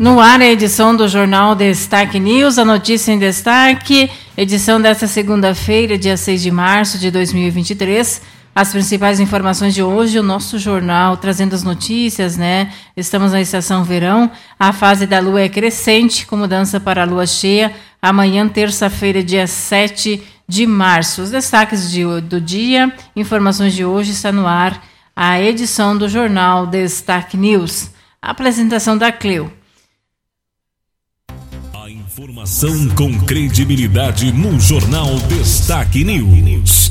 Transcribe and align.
No 0.00 0.18
ar, 0.18 0.40
a 0.40 0.46
edição 0.46 0.96
do 0.96 1.06
Jornal 1.06 1.54
Destaque 1.54 2.18
News, 2.18 2.56
a 2.56 2.64
notícia 2.64 3.12
em 3.12 3.18
destaque, 3.18 4.10
edição 4.34 4.80
desta 4.80 5.06
segunda-feira, 5.06 5.98
dia 5.98 6.16
6 6.16 6.40
de 6.40 6.50
março 6.50 6.98
de 6.98 7.10
2023. 7.10 8.22
As 8.54 8.72
principais 8.72 9.20
informações 9.20 9.74
de 9.74 9.82
hoje, 9.82 10.18
o 10.18 10.22
nosso 10.22 10.58
jornal 10.58 11.18
trazendo 11.18 11.54
as 11.54 11.62
notícias, 11.62 12.38
né? 12.38 12.72
Estamos 12.96 13.32
na 13.32 13.42
estação 13.42 13.84
verão, 13.84 14.30
a 14.58 14.72
fase 14.72 15.06
da 15.06 15.20
lua 15.20 15.42
é 15.42 15.50
crescente, 15.50 16.26
com 16.26 16.34
mudança 16.34 16.80
para 16.80 17.02
a 17.02 17.06
lua 17.06 17.26
cheia, 17.26 17.70
amanhã, 18.00 18.48
terça-feira, 18.48 19.22
dia 19.22 19.46
7 19.46 20.22
de 20.48 20.66
março. 20.66 21.20
Os 21.20 21.30
destaques 21.30 21.90
de, 21.90 22.04
do 22.22 22.40
dia, 22.40 22.90
informações 23.14 23.74
de 23.74 23.84
hoje, 23.84 24.12
está 24.12 24.32
no 24.32 24.46
ar 24.46 24.82
a 25.14 25.38
edição 25.38 25.94
do 25.94 26.08
jornal 26.08 26.66
Destaque 26.66 27.36
News. 27.36 27.90
A 28.22 28.30
apresentação 28.30 28.96
da 28.96 29.12
Cleo. 29.12 29.59
Informação 32.40 32.88
com 32.96 33.20
credibilidade 33.26 34.32
no 34.32 34.58
Jornal 34.58 35.14
Destaque 35.28 36.02
News. 36.02 36.90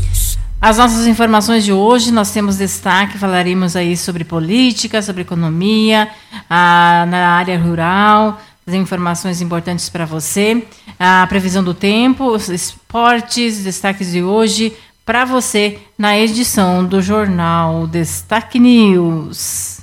As 0.62 0.78
nossas 0.78 1.08
informações 1.08 1.66
de 1.66 1.74
hoje, 1.74 2.12
nós 2.12 2.30
temos 2.30 2.58
destaque, 2.58 3.18
falaremos 3.18 3.76
aí 3.76 3.98
sobre 3.98 4.24
política, 4.24 5.02
sobre 5.02 5.24
economia, 5.24 6.08
a, 6.48 7.04
na 7.10 7.30
área 7.30 7.58
rural, 7.58 8.40
as 8.68 8.76
informações 8.76 9.42
importantes 9.42 9.90
para 9.90 10.06
você, 10.06 10.64
a 11.00 11.26
previsão 11.28 11.64
do 11.64 11.74
tempo, 11.74 12.26
os 12.26 12.48
esportes, 12.48 13.64
destaques 13.64 14.12
de 14.12 14.22
hoje 14.22 14.74
para 15.04 15.26
você 15.26 15.80
na 15.98 16.16
edição 16.16 16.86
do 16.86 17.02
Jornal 17.02 17.88
Destaque 17.88 18.60
News. 18.60 19.80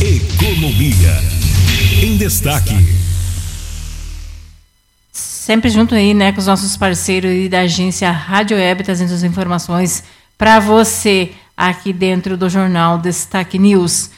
Economia 0.00 1.22
em 2.02 2.16
destaque 2.16 2.95
sempre 5.46 5.70
junto 5.70 5.94
aí, 5.94 6.12
né, 6.12 6.32
com 6.32 6.40
os 6.40 6.48
nossos 6.48 6.76
parceiros 6.76 7.30
aí 7.30 7.48
da 7.48 7.60
agência 7.60 8.10
Rádio 8.10 8.56
Web, 8.56 8.82
trazendo 8.82 9.14
as 9.14 9.22
informações 9.22 10.02
para 10.36 10.58
você 10.58 11.30
aqui 11.56 11.92
dentro 11.92 12.36
do 12.36 12.50
jornal 12.50 12.98
Destaque 12.98 13.56
News. 13.56 14.10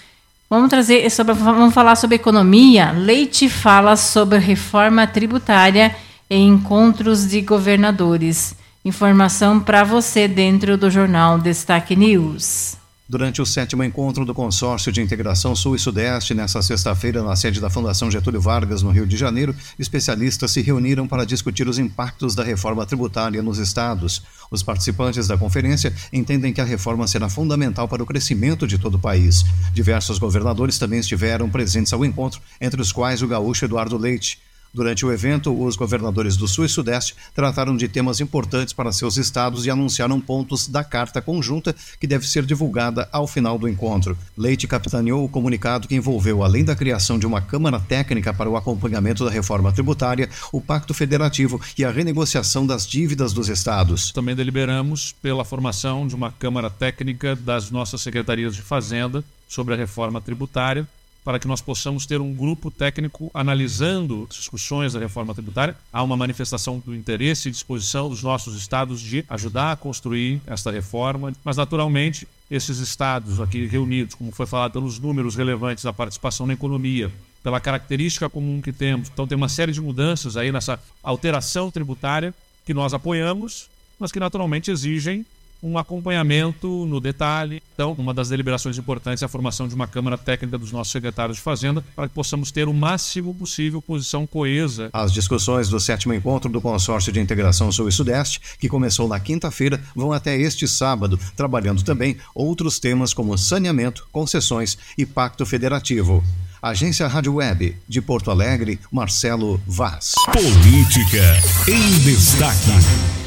Vamos 0.48 0.70
trazer 0.70 1.10
sobre, 1.10 1.34
vamos 1.34 1.74
falar 1.74 1.96
sobre 1.96 2.16
economia. 2.16 2.92
Leite 2.92 3.46
fala 3.50 3.94
sobre 3.94 4.38
reforma 4.38 5.06
tributária 5.06 5.94
em 6.30 6.48
encontros 6.48 7.28
de 7.28 7.42
governadores. 7.42 8.54
Informação 8.82 9.60
para 9.60 9.84
você 9.84 10.26
dentro 10.26 10.78
do 10.78 10.90
jornal 10.90 11.38
Destaque 11.38 11.94
News. 11.94 12.77
Durante 13.10 13.40
o 13.40 13.46
sétimo 13.46 13.82
encontro 13.82 14.22
do 14.22 14.34
Consórcio 14.34 14.92
de 14.92 15.00
Integração 15.00 15.56
Sul 15.56 15.74
e 15.74 15.78
Sudeste, 15.78 16.34
nesta 16.34 16.60
sexta-feira, 16.60 17.22
na 17.22 17.34
sede 17.34 17.58
da 17.58 17.70
Fundação 17.70 18.10
Getúlio 18.10 18.38
Vargas, 18.38 18.82
no 18.82 18.90
Rio 18.90 19.06
de 19.06 19.16
Janeiro, 19.16 19.56
especialistas 19.78 20.50
se 20.50 20.60
reuniram 20.60 21.08
para 21.08 21.24
discutir 21.24 21.66
os 21.66 21.78
impactos 21.78 22.34
da 22.34 22.44
reforma 22.44 22.84
tributária 22.84 23.42
nos 23.42 23.56
estados. 23.56 24.22
Os 24.50 24.62
participantes 24.62 25.26
da 25.26 25.38
conferência 25.38 25.90
entendem 26.12 26.52
que 26.52 26.60
a 26.60 26.64
reforma 26.64 27.06
será 27.06 27.30
fundamental 27.30 27.88
para 27.88 28.02
o 28.02 28.06
crescimento 28.06 28.66
de 28.66 28.76
todo 28.76 28.96
o 28.96 29.00
país. 29.00 29.42
Diversos 29.72 30.18
governadores 30.18 30.78
também 30.78 31.00
estiveram 31.00 31.48
presentes 31.48 31.94
ao 31.94 32.04
encontro, 32.04 32.42
entre 32.60 32.82
os 32.82 32.92
quais 32.92 33.22
o 33.22 33.26
gaúcho 33.26 33.64
Eduardo 33.64 33.96
Leite. 33.96 34.38
Durante 34.72 35.04
o 35.04 35.12
evento, 35.12 35.52
os 35.64 35.76
governadores 35.76 36.36
do 36.36 36.46
Sul 36.46 36.64
e 36.64 36.68
Sudeste 36.68 37.14
trataram 37.34 37.76
de 37.76 37.88
temas 37.88 38.20
importantes 38.20 38.72
para 38.72 38.92
seus 38.92 39.16
estados 39.16 39.64
e 39.64 39.70
anunciaram 39.70 40.20
pontos 40.20 40.68
da 40.68 40.84
carta 40.84 41.22
conjunta 41.22 41.74
que 41.98 42.06
deve 42.06 42.26
ser 42.26 42.44
divulgada 42.44 43.08
ao 43.10 43.26
final 43.26 43.58
do 43.58 43.68
encontro. 43.68 44.16
Leite 44.36 44.66
capitaneou 44.66 45.24
o 45.24 45.28
comunicado 45.28 45.88
que 45.88 45.94
envolveu, 45.94 46.44
além 46.44 46.64
da 46.64 46.76
criação 46.76 47.18
de 47.18 47.26
uma 47.26 47.40
Câmara 47.40 47.80
Técnica 47.80 48.32
para 48.32 48.48
o 48.48 48.56
acompanhamento 48.56 49.24
da 49.24 49.30
reforma 49.30 49.72
tributária, 49.72 50.28
o 50.52 50.60
Pacto 50.60 50.92
Federativo 50.92 51.60
e 51.76 51.84
a 51.84 51.90
renegociação 51.90 52.66
das 52.66 52.86
dívidas 52.86 53.32
dos 53.32 53.48
estados. 53.48 54.12
Também 54.12 54.36
deliberamos 54.36 55.14
pela 55.22 55.44
formação 55.44 56.06
de 56.06 56.14
uma 56.14 56.30
Câmara 56.30 56.68
Técnica 56.68 57.34
das 57.34 57.70
nossas 57.70 58.02
secretarias 58.02 58.54
de 58.54 58.62
Fazenda 58.62 59.24
sobre 59.48 59.74
a 59.74 59.76
reforma 59.76 60.20
tributária 60.20 60.86
para 61.28 61.38
que 61.38 61.46
nós 61.46 61.60
possamos 61.60 62.06
ter 62.06 62.22
um 62.22 62.32
grupo 62.32 62.70
técnico 62.70 63.30
analisando 63.34 64.26
discussões 64.30 64.94
da 64.94 64.98
reforma 64.98 65.34
tributária. 65.34 65.76
Há 65.92 66.02
uma 66.02 66.16
manifestação 66.16 66.78
do 66.78 66.94
interesse 66.94 67.50
e 67.50 67.52
disposição 67.52 68.08
dos 68.08 68.22
nossos 68.22 68.56
estados 68.56 68.98
de 68.98 69.22
ajudar 69.28 69.72
a 69.72 69.76
construir 69.76 70.40
esta 70.46 70.70
reforma, 70.70 71.30
mas 71.44 71.58
naturalmente 71.58 72.26
esses 72.50 72.78
estados 72.78 73.42
aqui 73.42 73.66
reunidos, 73.66 74.14
como 74.14 74.32
foi 74.32 74.46
falado 74.46 74.72
pelos 74.72 74.98
números 74.98 75.36
relevantes 75.36 75.84
da 75.84 75.92
participação 75.92 76.46
na 76.46 76.54
economia, 76.54 77.12
pela 77.42 77.60
característica 77.60 78.30
comum 78.30 78.62
que 78.62 78.72
temos, 78.72 79.10
então 79.12 79.26
tem 79.26 79.36
uma 79.36 79.50
série 79.50 79.72
de 79.72 79.82
mudanças 79.82 80.34
aí 80.34 80.50
nessa 80.50 80.82
alteração 81.02 81.70
tributária 81.70 82.34
que 82.64 82.72
nós 82.72 82.94
apoiamos, 82.94 83.68
mas 83.98 84.10
que 84.10 84.18
naturalmente 84.18 84.70
exigem 84.70 85.26
um 85.62 85.78
acompanhamento 85.78 86.86
no 86.86 87.00
detalhe. 87.00 87.62
Então, 87.74 87.94
uma 87.98 88.14
das 88.14 88.28
deliberações 88.28 88.78
importantes 88.78 89.22
é 89.22 89.26
a 89.26 89.28
formação 89.28 89.68
de 89.68 89.74
uma 89.74 89.86
Câmara 89.86 90.16
Técnica 90.16 90.58
dos 90.58 90.72
nossos 90.72 90.92
secretários 90.92 91.38
de 91.38 91.42
Fazenda 91.42 91.84
para 91.94 92.08
que 92.08 92.14
possamos 92.14 92.50
ter 92.50 92.68
o 92.68 92.74
máximo 92.74 93.34
possível 93.34 93.82
posição 93.82 94.26
coesa. 94.26 94.90
As 94.92 95.12
discussões 95.12 95.68
do 95.68 95.80
sétimo 95.80 96.14
encontro 96.14 96.50
do 96.50 96.60
Consórcio 96.60 97.12
de 97.12 97.20
Integração 97.20 97.70
Sul 97.72 97.88
e 97.88 97.92
Sudeste, 97.92 98.40
que 98.58 98.68
começou 98.68 99.08
na 99.08 99.20
quinta-feira, 99.20 99.80
vão 99.94 100.12
até 100.12 100.36
este 100.36 100.66
sábado, 100.68 101.18
trabalhando 101.36 101.82
também 101.82 102.16
outros 102.34 102.78
temas 102.78 103.12
como 103.12 103.36
saneamento, 103.36 104.06
concessões 104.12 104.78
e 104.96 105.04
pacto 105.04 105.44
federativo. 105.44 106.22
Agência 106.60 107.06
Rádio 107.06 107.34
Web, 107.34 107.76
de 107.88 108.02
Porto 108.02 108.30
Alegre, 108.30 108.80
Marcelo 108.90 109.60
Vaz. 109.66 110.12
Política 110.32 111.40
em 111.68 111.98
destaque. 112.00 113.17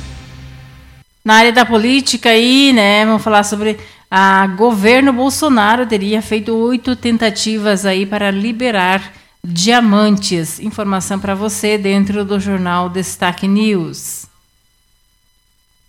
Na 1.23 1.35
área 1.35 1.51
da 1.51 1.65
política 1.65 2.29
aí, 2.29 2.73
né, 2.73 3.05
vamos 3.05 3.23
falar 3.23 3.43
sobre 3.43 3.77
a 4.09 4.47
governo 4.47 5.13
Bolsonaro 5.13 5.85
teria 5.85 6.21
feito 6.21 6.55
oito 6.55 6.95
tentativas 6.95 7.85
aí 7.85 8.05
para 8.05 8.31
liberar 8.31 9.13
diamantes. 9.43 10.59
Informação 10.59 11.19
para 11.19 11.35
você 11.35 11.77
dentro 11.77 12.25
do 12.25 12.39
jornal 12.39 12.89
Destaque 12.89 13.47
News. 13.47 14.30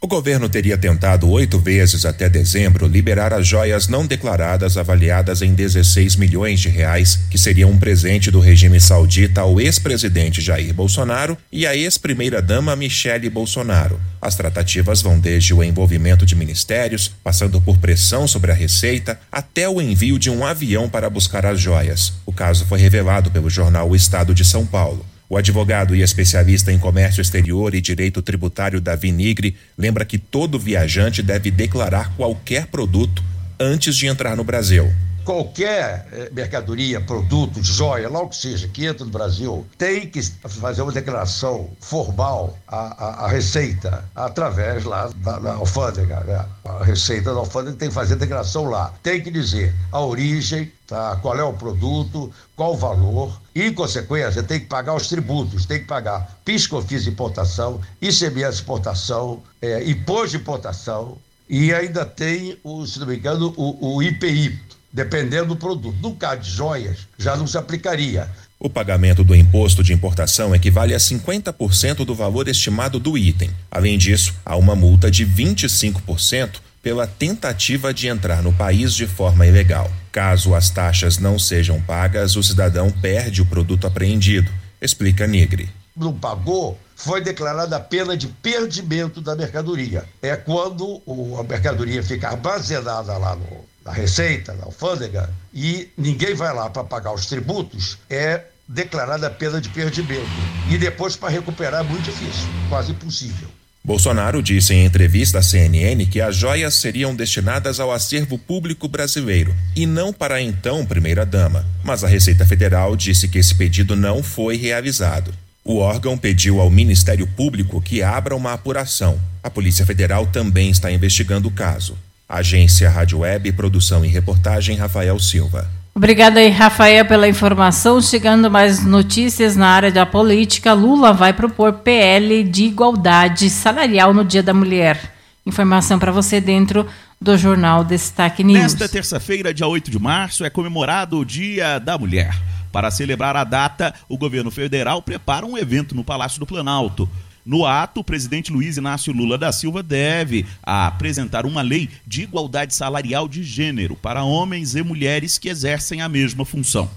O 0.04 0.08
governo 0.08 0.48
teria 0.48 0.76
tentado 0.76 1.30
oito 1.30 1.60
vezes 1.60 2.04
até 2.04 2.28
dezembro 2.28 2.88
liberar 2.88 3.32
as 3.32 3.46
joias 3.46 3.86
não 3.86 4.04
declaradas 4.04 4.76
avaliadas 4.76 5.42
em 5.42 5.54
16 5.54 6.16
milhões 6.16 6.58
de 6.58 6.68
reais, 6.68 7.20
que 7.30 7.38
seriam 7.38 7.70
um 7.70 7.78
presente 7.78 8.28
do 8.28 8.40
regime 8.40 8.80
saudita 8.80 9.42
ao 9.42 9.60
ex-presidente 9.60 10.40
Jair 10.40 10.74
Bolsonaro 10.74 11.38
e 11.52 11.68
à 11.68 11.76
ex-primeira-dama 11.76 12.74
Michele 12.74 13.30
Bolsonaro. 13.30 14.00
As 14.20 14.34
tratativas 14.34 15.00
vão 15.00 15.20
desde 15.20 15.54
o 15.54 15.62
envolvimento 15.62 16.26
de 16.26 16.34
ministérios, 16.34 17.12
passando 17.22 17.60
por 17.60 17.78
pressão 17.78 18.26
sobre 18.26 18.50
a 18.50 18.54
Receita, 18.54 19.20
até 19.30 19.68
o 19.68 19.80
envio 19.80 20.18
de 20.18 20.28
um 20.28 20.44
avião 20.44 20.88
para 20.88 21.08
buscar 21.08 21.46
as 21.46 21.60
joias. 21.60 22.14
O 22.26 22.32
caso 22.32 22.66
foi 22.66 22.80
revelado 22.80 23.30
pelo 23.30 23.48
jornal 23.48 23.88
O 23.88 23.94
Estado 23.94 24.34
de 24.34 24.44
São 24.44 24.66
Paulo. 24.66 25.06
O 25.32 25.38
advogado 25.38 25.96
e 25.96 26.02
especialista 26.02 26.70
em 26.70 26.78
comércio 26.78 27.22
exterior 27.22 27.74
e 27.74 27.80
direito 27.80 28.20
tributário 28.20 28.82
Davi 28.82 29.10
Nigri 29.10 29.56
lembra 29.78 30.04
que 30.04 30.18
todo 30.18 30.58
viajante 30.58 31.22
deve 31.22 31.50
declarar 31.50 32.14
qualquer 32.18 32.66
produto 32.66 33.24
antes 33.58 33.96
de 33.96 34.06
entrar 34.06 34.36
no 34.36 34.44
Brasil 34.44 34.92
qualquer 35.24 36.06
eh, 36.12 36.30
mercadoria, 36.32 37.00
produto, 37.00 37.62
joia, 37.62 38.08
lá 38.08 38.20
o 38.22 38.28
que 38.28 38.36
seja, 38.36 38.68
que 38.68 38.86
entra 38.86 39.04
no 39.04 39.10
Brasil, 39.10 39.66
tem 39.78 40.08
que 40.08 40.22
fazer 40.22 40.82
uma 40.82 40.92
declaração 40.92 41.70
formal 41.80 42.56
à, 42.66 43.04
à, 43.04 43.24
à 43.24 43.28
Receita, 43.28 44.04
através 44.14 44.84
lá 44.84 45.10
da, 45.16 45.38
da 45.38 45.52
alfândega. 45.54 46.20
Né? 46.20 46.44
A 46.64 46.84
Receita 46.84 47.32
da 47.32 47.40
alfândega 47.40 47.76
tem 47.76 47.88
que 47.88 47.94
fazer 47.94 48.14
a 48.14 48.18
declaração 48.18 48.64
lá. 48.64 48.92
Tem 49.02 49.22
que 49.22 49.30
dizer 49.30 49.74
a 49.90 50.00
origem, 50.00 50.70
tá? 50.86 51.16
qual 51.22 51.38
é 51.38 51.44
o 51.44 51.52
produto, 51.52 52.32
qual 52.56 52.74
o 52.74 52.76
valor, 52.76 53.40
e, 53.54 53.62
em 53.64 53.74
consequência, 53.74 54.42
tem 54.42 54.60
que 54.60 54.66
pagar 54.66 54.94
os 54.94 55.08
tributos, 55.08 55.66
tem 55.66 55.80
que 55.80 55.86
pagar 55.86 56.38
PIS, 56.44 56.66
COFINS 56.66 57.04
de 57.04 57.10
importação, 57.10 57.80
ICMS 58.00 58.56
exportação, 58.56 59.42
é, 59.60 59.82
imposto 59.88 60.30
de 60.30 60.36
importação, 60.38 61.18
e 61.48 61.72
ainda 61.74 62.06
tem, 62.06 62.58
o, 62.64 62.86
se 62.86 62.98
não 62.98 63.06
me 63.06 63.16
engano, 63.16 63.52
o, 63.56 63.96
o 63.96 64.02
IPI, 64.02 64.58
dependendo 64.92 65.46
do 65.46 65.56
produto. 65.56 65.96
No 66.00 66.14
caso 66.14 66.42
de 66.42 66.50
joias, 66.50 67.08
já 67.18 67.36
não 67.36 67.46
se 67.46 67.56
aplicaria. 67.56 68.28
O 68.58 68.70
pagamento 68.70 69.24
do 69.24 69.34
imposto 69.34 69.82
de 69.82 69.92
importação 69.92 70.54
equivale 70.54 70.94
a 70.94 70.98
50% 70.98 72.04
do 72.04 72.14
valor 72.14 72.46
estimado 72.46 73.00
do 73.00 73.18
item. 73.18 73.50
Além 73.70 73.98
disso, 73.98 74.34
há 74.44 74.56
uma 74.56 74.76
multa 74.76 75.10
de 75.10 75.26
25% 75.26 76.60
pela 76.82 77.06
tentativa 77.06 77.92
de 77.94 78.08
entrar 78.08 78.42
no 78.42 78.52
país 78.52 78.94
de 78.94 79.06
forma 79.06 79.46
ilegal. 79.46 79.90
Caso 80.10 80.54
as 80.54 80.68
taxas 80.68 81.18
não 81.18 81.38
sejam 81.38 81.80
pagas, 81.80 82.36
o 82.36 82.42
cidadão 82.42 82.90
perde 82.90 83.40
o 83.40 83.46
produto 83.46 83.86
apreendido, 83.86 84.50
explica 84.80 85.26
Nigre. 85.26 85.70
Não 85.96 86.12
pagou, 86.12 86.78
foi 86.94 87.20
declarada 87.20 87.76
a 87.76 87.80
pena 87.80 88.16
de 88.16 88.28
perdimento 88.28 89.20
da 89.20 89.34
mercadoria. 89.34 90.04
É 90.20 90.36
quando 90.36 91.02
a 91.38 91.42
mercadoria 91.42 92.02
fica 92.02 92.28
armazenada 92.28 93.16
lá 93.16 93.36
no, 93.36 93.64
na 93.84 93.92
Receita, 93.92 94.52
na 94.54 94.64
alfândega, 94.64 95.30
e 95.52 95.88
ninguém 95.96 96.34
vai 96.34 96.54
lá 96.54 96.70
para 96.70 96.84
pagar 96.84 97.12
os 97.12 97.26
tributos, 97.26 97.98
é 98.08 98.42
declarada 98.68 99.26
a 99.26 99.30
pena 99.30 99.60
de 99.60 99.68
perdimento. 99.68 100.26
E 100.70 100.78
depois, 100.78 101.16
para 101.16 101.28
recuperar, 101.28 101.80
é 101.80 101.88
muito 101.88 102.04
difícil, 102.04 102.48
quase 102.68 102.92
impossível. 102.92 103.48
Bolsonaro 103.84 104.40
disse 104.40 104.72
em 104.72 104.84
entrevista 104.84 105.40
à 105.40 105.42
CNN 105.42 106.06
que 106.06 106.20
as 106.20 106.36
joias 106.36 106.74
seriam 106.74 107.16
destinadas 107.16 107.80
ao 107.80 107.90
acervo 107.90 108.38
público 108.38 108.86
brasileiro 108.86 109.52
e 109.74 109.86
não 109.86 110.12
para 110.12 110.36
a 110.36 110.40
então 110.40 110.86
primeira-dama. 110.86 111.66
Mas 111.82 112.04
a 112.04 112.08
Receita 112.08 112.46
Federal 112.46 112.94
disse 112.94 113.26
que 113.26 113.38
esse 113.38 113.56
pedido 113.56 113.96
não 113.96 114.22
foi 114.22 114.56
realizado. 114.56 115.34
O 115.64 115.78
órgão 115.78 116.16
pediu 116.16 116.60
ao 116.60 116.70
Ministério 116.70 117.26
Público 117.26 117.82
que 117.82 118.04
abra 118.04 118.36
uma 118.36 118.52
apuração. 118.52 119.20
A 119.42 119.50
Polícia 119.50 119.84
Federal 119.84 120.28
também 120.28 120.70
está 120.70 120.90
investigando 120.90 121.48
o 121.48 121.52
caso. 121.52 121.98
Agência 122.28 122.88
Rádio 122.88 123.18
Web, 123.20 123.52
produção 123.52 124.04
e 124.04 124.08
reportagem 124.08 124.76
Rafael 124.76 125.18
Silva. 125.18 125.68
Obrigada 125.94 126.40
aí, 126.40 126.48
Rafael, 126.48 127.04
pela 127.04 127.28
informação. 127.28 128.00
Chegando 128.00 128.50
mais 128.50 128.82
notícias 128.82 129.56
na 129.56 129.68
área 129.68 129.92
da 129.92 130.06
política, 130.06 130.72
Lula 130.72 131.12
vai 131.12 131.34
propor 131.34 131.74
PL 131.74 132.44
de 132.44 132.64
igualdade 132.64 133.50
salarial 133.50 134.14
no 134.14 134.24
Dia 134.24 134.42
da 134.42 134.54
Mulher. 134.54 135.12
Informação 135.44 135.98
para 135.98 136.10
você 136.10 136.40
dentro 136.40 136.86
do 137.20 137.36
jornal 137.36 137.84
Destaque 137.84 138.42
News. 138.42 138.62
Nesta 138.62 138.88
terça-feira, 138.88 139.52
dia 139.52 139.66
8 139.66 139.90
de 139.90 139.98
março, 139.98 140.44
é 140.44 140.50
comemorado 140.50 141.18
o 141.18 141.24
Dia 141.24 141.78
da 141.78 141.98
Mulher. 141.98 142.34
Para 142.72 142.90
celebrar 142.90 143.36
a 143.36 143.44
data, 143.44 143.92
o 144.08 144.16
governo 144.16 144.50
federal 144.50 145.02
prepara 145.02 145.44
um 145.44 145.58
evento 145.58 145.94
no 145.94 146.02
Palácio 146.02 146.40
do 146.40 146.46
Planalto. 146.46 147.08
No 147.44 147.66
ato, 147.66 148.00
o 148.00 148.04
presidente 148.04 148.52
Luiz 148.52 148.76
Inácio 148.76 149.12
Lula 149.12 149.36
da 149.36 149.50
Silva 149.50 149.82
deve 149.82 150.46
apresentar 150.62 151.44
uma 151.44 151.60
lei 151.60 151.88
de 152.06 152.22
igualdade 152.22 152.74
salarial 152.74 153.28
de 153.28 153.42
gênero 153.42 153.96
para 153.96 154.22
homens 154.22 154.76
e 154.76 154.82
mulheres 154.82 155.38
que 155.38 155.48
exercem 155.48 156.00
a 156.00 156.08
mesma 156.08 156.44
função. 156.44 156.88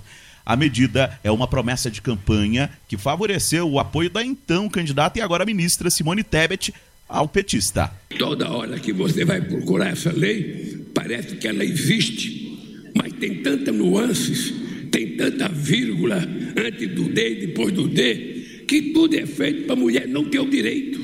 A 0.46 0.56
medida 0.56 1.20
é 1.24 1.32
uma 1.32 1.48
promessa 1.48 1.90
de 1.90 2.00
campanha 2.00 2.70
que 2.88 2.96
favoreceu 2.96 3.68
o 3.68 3.80
apoio 3.80 4.12
da 4.12 4.24
então 4.24 4.70
candidata 4.70 5.18
e 5.18 5.22
agora 5.22 5.44
ministra 5.44 5.90
Simone 5.90 6.24
Tebet 6.24 6.72
ao 7.10 7.28
petista. 7.28 7.92
Toda 8.20 8.52
hora 8.52 8.80
que 8.80 8.94
você 8.94 9.26
vai 9.26 9.42
procurar 9.42 9.90
essa 9.90 10.12
lei, 10.12 10.86
parece 10.94 11.38
que 11.38 11.48
ela 11.48 11.66
existe, 11.66 12.92
mas 12.96 13.14
tem 13.14 13.42
tantas 13.42 13.74
nuances, 13.74 14.54
tem 14.92 15.18
tanta 15.18 15.50
vírgula 15.50 16.18
antes 16.56 16.94
do 16.94 17.10
D 17.10 17.32
e 17.32 17.48
depois 17.48 17.74
do 17.74 17.88
D, 17.88 18.45
que 18.68 18.94
tudo 18.94 19.16
é 19.16 19.26
feito 19.26 19.64
para 19.64 19.74
a 19.74 19.80
mulher 19.80 20.08
não 20.08 20.26
ter 20.26 20.40
o 20.40 20.50
direito. 20.50 21.00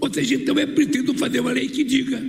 Ou 0.00 0.12
seja, 0.12 0.34
então 0.34 0.58
é 0.58 0.66
preciso 0.66 1.14
fazer 1.14 1.40
uma 1.40 1.52
lei 1.52 1.68
que 1.68 1.84
diga: 1.84 2.22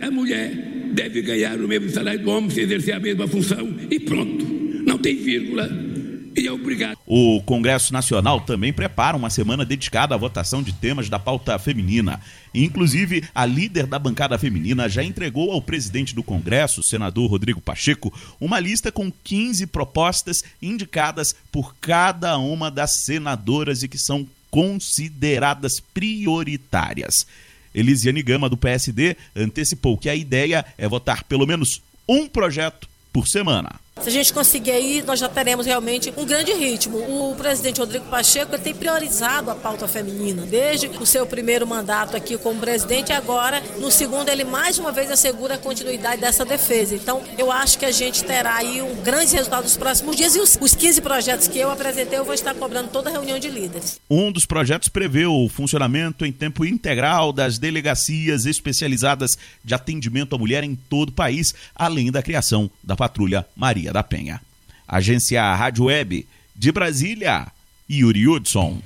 a 0.00 0.10
mulher 0.10 0.90
deve 0.92 1.22
ganhar 1.22 1.58
o 1.60 1.66
mesmo 1.66 1.88
salário 1.90 2.20
do 2.20 2.30
homem 2.30 2.50
se 2.50 2.60
exercer 2.60 2.94
a 2.94 3.00
mesma 3.00 3.26
função, 3.26 3.74
e 3.90 3.98
pronto, 3.98 4.44
não 4.86 4.98
tem 4.98 5.16
vírgula. 5.16 5.91
E 6.36 6.46
é 6.46 6.52
obrigado. 6.52 6.98
O 7.06 7.42
Congresso 7.42 7.92
Nacional 7.92 8.40
também 8.40 8.72
prepara 8.72 9.16
uma 9.16 9.30
semana 9.30 9.64
dedicada 9.64 10.14
à 10.14 10.18
votação 10.18 10.62
de 10.62 10.72
temas 10.72 11.08
da 11.08 11.18
pauta 11.18 11.58
feminina. 11.58 12.20
Inclusive, 12.54 13.24
a 13.34 13.44
líder 13.44 13.86
da 13.86 13.98
bancada 13.98 14.38
feminina 14.38 14.88
já 14.88 15.02
entregou 15.02 15.52
ao 15.52 15.60
presidente 15.60 16.14
do 16.14 16.22
Congresso, 16.22 16.82
senador 16.82 17.30
Rodrigo 17.30 17.60
Pacheco, 17.60 18.12
uma 18.40 18.58
lista 18.58 18.90
com 18.90 19.12
15 19.24 19.66
propostas 19.66 20.42
indicadas 20.60 21.34
por 21.50 21.74
cada 21.80 22.38
uma 22.38 22.70
das 22.70 23.04
senadoras 23.04 23.82
e 23.82 23.88
que 23.88 23.98
são 23.98 24.26
consideradas 24.50 25.80
prioritárias. 25.80 27.26
Elisiane 27.74 28.22
Gama, 28.22 28.48
do 28.48 28.56
PSD, 28.56 29.16
antecipou 29.34 29.96
que 29.96 30.08
a 30.08 30.14
ideia 30.14 30.64
é 30.76 30.86
votar 30.86 31.24
pelo 31.24 31.46
menos 31.46 31.80
um 32.06 32.26
projeto 32.26 32.86
por 33.12 33.26
semana. 33.28 33.80
Se 34.00 34.08
a 34.08 34.12
gente 34.12 34.32
conseguir 34.32 34.70
aí, 34.72 35.02
nós 35.06 35.20
já 35.20 35.28
teremos 35.28 35.66
realmente 35.66 36.12
um 36.16 36.24
grande 36.24 36.52
ritmo. 36.52 36.98
O 36.98 37.36
presidente 37.36 37.78
Rodrigo 37.78 38.06
Pacheco 38.06 38.58
tem 38.58 38.74
priorizado 38.74 39.50
a 39.50 39.54
pauta 39.54 39.86
feminina, 39.86 40.44
desde 40.44 40.88
o 40.88 41.06
seu 41.06 41.24
primeiro 41.26 41.66
mandato 41.66 42.16
aqui 42.16 42.36
como 42.38 42.58
presidente, 42.58 43.12
agora, 43.12 43.62
no 43.78 43.90
segundo, 43.92 44.28
ele 44.28 44.44
mais 44.44 44.78
uma 44.78 44.90
vez 44.90 45.10
assegura 45.10 45.54
a 45.54 45.58
continuidade 45.58 46.20
dessa 46.20 46.44
defesa. 46.44 46.96
Então, 46.96 47.22
eu 47.38 47.52
acho 47.52 47.78
que 47.78 47.84
a 47.84 47.92
gente 47.92 48.24
terá 48.24 48.56
aí 48.56 48.82
um 48.82 48.94
grande 49.02 49.36
resultado 49.36 49.62
nos 49.62 49.76
próximos 49.76 50.16
dias 50.16 50.34
e 50.34 50.40
os, 50.40 50.58
os 50.60 50.74
15 50.74 51.00
projetos 51.00 51.46
que 51.46 51.58
eu 51.58 51.70
apresentei, 51.70 52.18
eu 52.18 52.24
vou 52.24 52.34
estar 52.34 52.54
cobrando 52.54 52.88
toda 52.88 53.08
a 53.08 53.12
reunião 53.12 53.38
de 53.38 53.50
líderes. 53.50 54.00
Um 54.10 54.32
dos 54.32 54.46
projetos 54.46 54.88
prevê 54.88 55.26
o 55.26 55.48
funcionamento 55.48 56.24
em 56.24 56.32
tempo 56.32 56.64
integral 56.64 57.32
das 57.32 57.58
delegacias 57.58 58.46
especializadas 58.46 59.36
de 59.62 59.74
atendimento 59.74 60.34
à 60.34 60.38
mulher 60.38 60.64
em 60.64 60.74
todo 60.74 61.10
o 61.10 61.12
país, 61.12 61.54
além 61.74 62.10
da 62.10 62.22
criação 62.22 62.70
da 62.82 62.96
Patrulha 62.96 63.46
Maria 63.54 63.81
da 63.90 64.02
Penha. 64.02 64.38
Agência 64.86 65.42
Rádio 65.54 65.86
Web 65.86 66.26
de 66.54 66.70
Brasília, 66.70 67.46
Yuri 67.90 68.28
Hudson. 68.28 68.82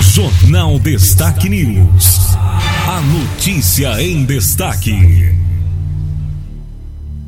Jornal 0.00 0.78
Destaque 0.78 1.48
News. 1.48 2.36
A 2.86 3.00
notícia 3.00 4.00
em 4.02 4.24
destaque. 4.24 5.34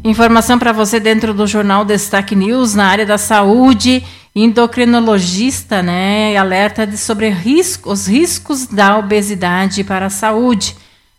Informação 0.04 0.58
para 0.58 0.72
você 0.72 1.00
dentro 1.00 1.34
do 1.34 1.46
Jornal 1.46 1.84
Destaque 1.84 2.36
News 2.36 2.74
na 2.74 2.86
área 2.86 3.04
da 3.04 3.18
saúde. 3.18 4.04
Endocrinologista, 4.34 5.82
né, 5.82 6.36
alerta 6.36 6.86
de 6.86 6.96
sobre 6.96 7.28
risco, 7.28 7.90
os 7.90 8.06
riscos 8.06 8.66
da 8.66 8.96
obesidade 8.96 9.82
para 9.82 10.06
a 10.06 10.10
saúde. 10.10 10.76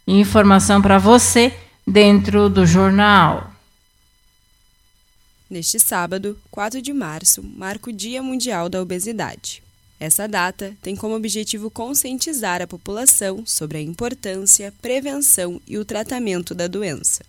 Informação 0.07 0.81
para 0.81 0.97
você 0.97 1.53
dentro 1.85 2.49
do 2.49 2.65
jornal. 2.65 3.51
Neste 5.49 5.79
sábado, 5.79 6.37
4 6.51 6.79
de 6.79 6.93
março, 6.93 7.41
marca 7.41 7.89
o 7.89 7.93
Dia 7.93 8.21
Mundial 8.21 8.69
da 8.69 8.79
Obesidade. 8.79 9.63
Essa 9.99 10.27
data 10.27 10.77
tem 10.79 10.95
como 10.95 11.15
objetivo 11.15 11.71
conscientizar 11.71 12.61
a 12.61 12.67
população 12.67 13.43
sobre 13.47 13.79
a 13.79 13.81
importância, 13.81 14.71
prevenção 14.79 15.59
e 15.67 15.75
o 15.79 15.83
tratamento 15.83 16.53
da 16.53 16.67
doença. 16.67 17.25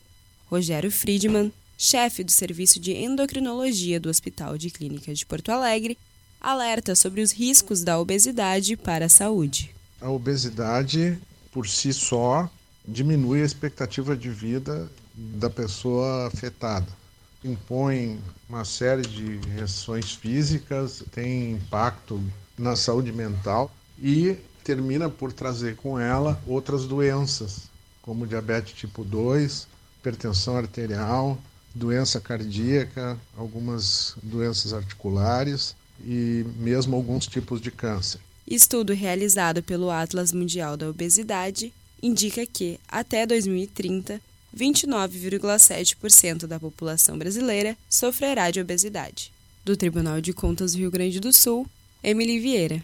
Rogério 0.48 0.90
Friedman, 0.90 1.50
chefe 1.78 2.22
do 2.22 2.30
Serviço 2.30 2.78
de 2.78 2.92
Endocrinologia 2.92 3.98
do 3.98 4.10
Hospital 4.10 4.58
de 4.58 4.68
Clínica 4.68 5.14
de 5.14 5.24
Porto 5.24 5.50
Alegre, 5.50 5.96
alerta 6.38 6.94
sobre 6.94 7.22
os 7.22 7.32
riscos 7.32 7.82
da 7.82 7.98
obesidade 7.98 8.76
para 8.76 9.06
a 9.06 9.08
saúde. 9.08 9.74
A 9.98 10.10
obesidade, 10.10 11.18
por 11.50 11.66
si 11.66 11.90
só, 11.90 12.50
diminui 12.86 13.40
a 13.40 13.46
expectativa 13.46 14.14
de 14.14 14.28
vida 14.28 14.92
da 15.16 15.48
pessoa 15.48 16.26
afetada 16.26 16.99
impõe 17.44 18.20
uma 18.48 18.64
série 18.64 19.02
de 19.02 19.36
reações 19.48 20.12
físicas, 20.12 21.02
tem 21.10 21.52
impacto 21.52 22.22
na 22.58 22.76
saúde 22.76 23.12
mental 23.12 23.70
e 23.98 24.36
termina 24.62 25.08
por 25.08 25.32
trazer 25.32 25.76
com 25.76 25.98
ela 25.98 26.40
outras 26.46 26.84
doenças, 26.84 27.70
como 28.02 28.26
diabetes 28.26 28.74
tipo 28.74 29.04
2, 29.04 29.66
hipertensão 29.98 30.56
arterial, 30.56 31.38
doença 31.74 32.20
cardíaca, 32.20 33.18
algumas 33.36 34.14
doenças 34.22 34.72
articulares 34.72 35.74
e 36.04 36.44
mesmo 36.56 36.96
alguns 36.96 37.26
tipos 37.26 37.60
de 37.60 37.70
câncer. 37.70 38.20
Estudo 38.46 38.92
realizado 38.92 39.62
pelo 39.62 39.90
Atlas 39.90 40.32
Mundial 40.32 40.76
da 40.76 40.88
Obesidade 40.88 41.72
indica 42.02 42.44
que, 42.46 42.80
até 42.88 43.26
2030, 43.26 44.20
29,7% 44.56 46.46
da 46.46 46.58
população 46.58 47.16
brasileira 47.16 47.76
sofrerá 47.88 48.50
de 48.50 48.60
obesidade. 48.60 49.30
Do 49.64 49.76
Tribunal 49.76 50.20
de 50.20 50.32
Contas 50.32 50.72
do 50.72 50.78
Rio 50.78 50.90
Grande 50.90 51.20
do 51.20 51.32
Sul, 51.32 51.66
Emily 52.02 52.38
Vieira. 52.38 52.82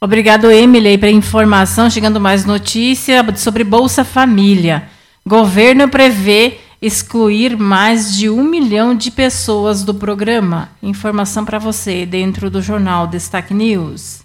Obrigado, 0.00 0.50
Emily, 0.50 0.98
pela 0.98 1.12
informação. 1.12 1.88
Chegando 1.88 2.20
mais 2.20 2.44
notícia 2.44 3.24
sobre 3.36 3.64
Bolsa 3.64 4.04
Família. 4.04 4.88
Governo 5.26 5.88
prevê 5.88 6.58
excluir 6.82 7.56
mais 7.56 8.14
de 8.14 8.28
um 8.28 8.42
milhão 8.44 8.94
de 8.94 9.10
pessoas 9.10 9.82
do 9.82 9.94
programa. 9.94 10.70
Informação 10.82 11.44
para 11.44 11.58
você 11.58 12.04
dentro 12.04 12.50
do 12.50 12.60
jornal 12.60 13.06
Destaque 13.06 13.54
News. 13.54 14.23